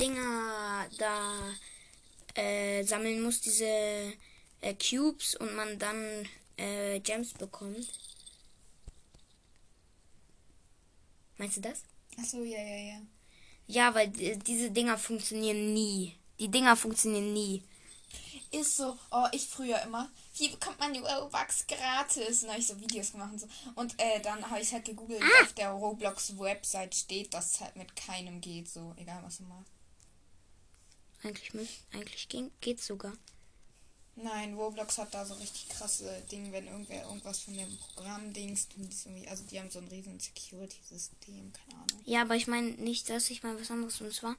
Dinger 0.00 0.88
da 0.98 1.54
äh, 2.34 2.82
sammeln 2.82 3.22
muss, 3.22 3.40
diese 3.40 4.12
äh, 4.60 4.74
Cubes 4.74 5.36
und 5.36 5.54
man 5.54 5.78
dann 5.78 6.28
äh, 6.56 7.00
Gems 7.00 7.32
bekommt. 7.34 7.88
Meinst 11.38 11.56
du 11.56 11.60
das? 11.60 11.82
Achso, 12.18 12.42
ja, 12.42 12.60
ja, 12.60 12.76
ja. 12.76 13.00
Ja, 13.66 13.94
weil 13.94 14.08
diese 14.08 14.70
Dinger 14.70 14.98
funktionieren 14.98 15.72
nie. 15.72 16.16
Die 16.38 16.48
Dinger 16.48 16.76
funktionieren 16.76 17.32
nie. 17.32 17.62
Ist 18.50 18.76
so, 18.76 18.98
oh, 19.10 19.26
ich 19.32 19.46
früher 19.46 19.80
immer. 19.82 20.10
Wie 20.36 20.48
bekommt 20.48 20.78
man 20.78 20.92
die 20.92 21.00
Robux 21.00 21.66
gratis? 21.66 22.42
Und 22.42 22.50
habe 22.50 22.60
ich 22.60 22.66
so 22.66 22.78
Videos 22.78 23.12
gemacht 23.12 23.32
und 23.32 23.38
so. 23.38 23.48
Und 23.76 23.98
äh, 23.98 24.20
dann 24.20 24.50
habe 24.50 24.60
ich 24.60 24.72
halt 24.72 24.84
gegoogelt, 24.84 25.22
auf 25.42 25.54
der 25.54 25.70
Roblox-Website 25.70 26.94
steht, 26.94 27.32
dass 27.32 27.54
es 27.54 27.60
halt 27.60 27.76
mit 27.76 27.96
keinem 27.96 28.40
geht, 28.40 28.68
so, 28.68 28.94
egal 28.98 29.22
was 29.22 29.38
du 29.38 29.44
machst. 29.44 29.72
Eigentlich, 31.22 31.80
eigentlich 31.92 32.28
ging, 32.28 32.50
geht's 32.60 32.86
sogar. 32.86 33.12
Nein, 34.14 34.54
Roblox 34.54 34.98
hat 34.98 35.14
da 35.14 35.24
so 35.24 35.34
richtig 35.34 35.68
krasse 35.70 36.22
Dinge, 36.30 36.52
wenn 36.52 36.66
irgendwer 36.66 37.02
irgendwas 37.04 37.40
von 37.40 37.54
dem 37.56 37.78
Programm 37.78 38.32
dings, 38.32 38.68
tun 38.68 38.88
die 39.16 39.28
also 39.28 39.42
die 39.44 39.58
haben 39.58 39.70
so 39.70 39.78
ein 39.78 39.88
riesen 39.88 40.20
Security-System, 40.20 41.52
keine 41.52 41.80
Ahnung. 41.82 42.00
Ja, 42.04 42.22
aber 42.22 42.36
ich 42.36 42.46
meine 42.46 42.68
nicht 42.72 43.08
das, 43.08 43.30
ich 43.30 43.42
meine 43.42 43.58
was 43.60 43.70
anderes. 43.70 44.00
Und 44.02 44.12
zwar, 44.12 44.36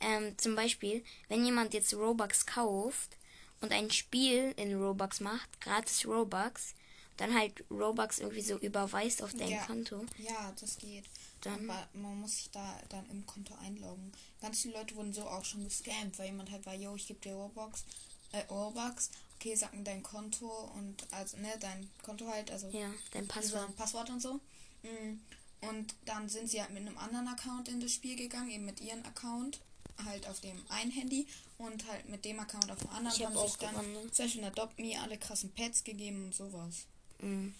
ähm, 0.00 0.36
zum 0.38 0.54
Beispiel, 0.54 1.02
wenn 1.28 1.44
jemand 1.44 1.72
jetzt 1.72 1.94
Robux 1.94 2.44
kauft 2.44 3.16
und 3.62 3.72
ein 3.72 3.90
Spiel 3.90 4.52
in 4.58 4.74
Robux 4.80 5.20
macht, 5.20 5.60
gratis 5.62 6.04
Robux, 6.06 6.74
dann 7.16 7.34
halt 7.34 7.64
Robux 7.70 8.18
irgendwie 8.18 8.42
so 8.42 8.58
überweist 8.58 9.22
auf 9.22 9.32
dein 9.32 9.48
Ja. 9.48 9.64
Konto. 9.64 10.04
Ja, 10.18 10.52
das 10.60 10.76
geht. 10.76 11.04
Dann- 11.40 11.70
Aber 11.70 11.88
man 11.94 12.20
muss 12.20 12.36
sich 12.36 12.50
da 12.50 12.78
dann 12.90 13.08
im 13.08 13.24
Konto 13.24 13.54
einloggen. 13.62 14.12
Ganz 14.42 14.60
viele 14.60 14.74
Leute 14.74 14.94
wurden 14.96 15.14
so 15.14 15.22
auch 15.22 15.44
schon 15.44 15.64
gescammt, 15.64 16.18
weil 16.18 16.26
jemand 16.26 16.50
halt 16.50 16.66
war, 16.66 16.74
yo, 16.74 16.94
ich 16.96 17.06
gebe 17.06 17.20
dir 17.20 17.32
Robux, 17.34 17.84
äh, 18.32 18.42
Robux, 18.50 19.10
okay, 19.36 19.54
sag 19.54 19.74
mir 19.74 19.82
dein 19.84 20.02
Konto 20.02 20.48
und 20.74 21.06
also, 21.12 21.36
ne, 21.38 21.52
dein 21.60 21.88
Konto 22.02 22.26
halt, 22.28 22.50
also 22.50 22.68
Ja, 22.68 22.90
dein 23.12 23.26
Passwort. 23.26 23.76
Passwort. 23.76 24.10
Und 24.10 24.20
so. 24.20 24.34
Mm. 24.82 25.20
Und 25.62 25.94
dann 26.04 26.28
sind 26.28 26.48
sie 26.48 26.60
halt 26.60 26.70
mit 26.70 26.82
einem 26.86 26.98
anderen 26.98 27.28
Account 27.28 27.68
in 27.68 27.80
das 27.80 27.92
Spiel 27.92 28.16
gegangen, 28.16 28.50
eben 28.50 28.66
mit 28.66 28.80
ihrem 28.80 29.04
Account, 29.04 29.60
halt 30.04 30.26
auf 30.28 30.40
dem 30.40 30.62
einen 30.68 30.90
Handy 30.90 31.26
und 31.58 31.86
halt 31.86 32.08
mit 32.08 32.24
dem 32.24 32.38
Account 32.38 32.70
auf 32.70 32.78
dem 32.78 32.90
anderen 32.90 33.16
Ich 33.16 33.24
hab 33.24 33.34
haben 33.34 33.46
sich 33.48 33.56
dann 33.56 33.74
gewonnen. 33.74 34.12
zum 34.12 34.24
Beispiel 34.24 34.42
in 34.42 34.46
Adopt 34.48 34.78
Me 34.78 35.00
alle 35.00 35.16
krassen 35.18 35.50
Pets 35.52 35.82
gegeben 35.84 36.26
und 36.26 36.34
sowas. 36.34 36.84
Mhm. 37.20 37.54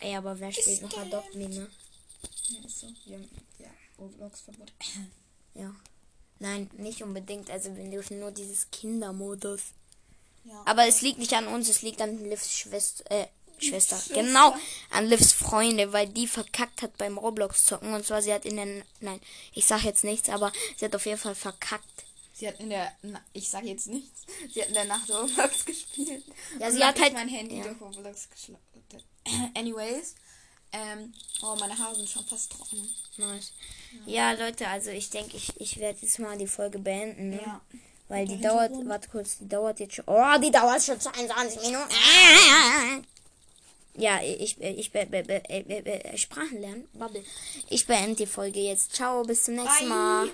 Ey, 0.00 0.16
aber 0.16 0.38
wer 0.40 0.50
spielt 0.50 0.80
noch 0.82 0.88
Gescammt. 0.88 1.14
Adopt 1.14 1.34
Me, 1.34 1.48
ne? 1.48 1.70
Ja, 2.48 2.64
ist 2.66 2.80
so. 2.80 2.86
Ja, 3.04 3.18
ja 3.58 3.68
Roblox-Verbot. 3.98 4.72
Ja. 5.54 5.74
Nein, 6.40 6.68
nicht 6.76 7.02
unbedingt. 7.02 7.50
Also 7.50 7.76
wir 7.76 7.84
dürfen 7.84 8.18
nur 8.18 8.32
dieses 8.32 8.70
Kindermodus. 8.72 9.60
Ja. 10.44 10.62
Aber 10.64 10.86
es 10.88 11.02
liegt 11.02 11.18
nicht 11.18 11.34
an 11.34 11.46
uns, 11.46 11.68
es 11.68 11.82
liegt 11.82 12.00
an 12.00 12.18
Livs 12.28 12.52
Schwester. 12.52 13.04
Äh, 13.10 13.26
Schwester. 13.58 13.96
Schwester. 13.96 14.14
Genau, 14.14 14.56
an 14.90 15.06
Livs 15.06 15.32
Freunde, 15.32 15.92
weil 15.92 16.08
die 16.08 16.26
verkackt 16.26 16.80
hat 16.80 16.96
beim 16.96 17.18
Roblox 17.18 17.64
zocken. 17.66 17.92
Und 17.92 18.06
zwar, 18.06 18.22
sie 18.22 18.32
hat 18.32 18.46
in 18.46 18.56
den. 18.56 18.82
Nein, 19.00 19.20
ich 19.52 19.66
sag 19.66 19.84
jetzt 19.84 20.02
nichts, 20.02 20.30
aber 20.30 20.50
sie 20.78 20.86
hat 20.86 20.96
auf 20.96 21.04
jeden 21.04 21.18
Fall 21.18 21.34
verkackt. 21.34 22.04
Sie 22.32 22.48
hat 22.48 22.58
in 22.58 22.70
der, 22.70 22.90
Na 23.02 23.20
ich 23.34 23.50
sage 23.50 23.68
jetzt 23.68 23.86
nichts, 23.88 24.22
sie 24.50 24.62
hat 24.62 24.68
in 24.68 24.74
der 24.74 24.86
Nacht 24.86 25.10
Roblox 25.10 25.64
gespielt. 25.66 26.24
Ja, 26.58 26.70
sie 26.70 26.82
hat 26.82 26.98
halt- 26.98 27.12
mein 27.12 27.28
Handy 27.28 27.58
ja. 27.58 27.64
durch 27.64 27.80
Roblox 27.82 28.30
geschlagen. 28.30 28.62
Anyways, 29.54 30.14
ähm, 30.72 31.12
oh, 31.42 31.56
meine 31.58 31.78
Haare 31.78 31.94
sind 31.94 32.08
schon 32.08 32.24
fast 32.24 32.52
trocken. 32.52 32.88
Nice. 33.16 33.52
Ja, 34.06 34.32
Leute, 34.32 34.68
also 34.68 34.90
ich 34.90 35.10
denke, 35.10 35.36
ich, 35.36 35.60
ich 35.60 35.78
werde 35.78 35.98
jetzt 36.00 36.18
mal 36.18 36.38
die 36.38 36.46
Folge 36.46 36.78
beenden. 36.78 37.30
Ne? 37.30 37.40
Ja. 37.44 37.60
Weil 38.08 38.26
die 38.26 38.40
dauert, 38.40 38.72
warte 38.86 39.08
kurz, 39.08 39.38
die 39.38 39.48
dauert 39.48 39.78
jetzt 39.78 39.94
schon. 39.94 40.04
Oh, 40.08 40.38
die 40.42 40.50
dauert 40.50 40.82
schon 40.82 41.00
22 41.00 41.60
Minuten. 41.62 41.94
Ja, 43.94 44.20
ich, 44.22 44.60
ich, 44.60 44.92
be, 44.92 45.06
be, 45.06 45.22
be, 45.22 46.16
Sprachen 46.16 46.60
lernen. 46.60 46.88
Bubble. 46.92 47.24
Ich 47.68 47.86
beende 47.86 48.16
die 48.16 48.26
Folge 48.26 48.60
jetzt. 48.60 48.94
Ciao, 48.94 49.22
bis 49.22 49.44
zum 49.44 49.54
nächsten 49.54 49.88
Bye. 49.88 49.88
Mal. 49.88 50.30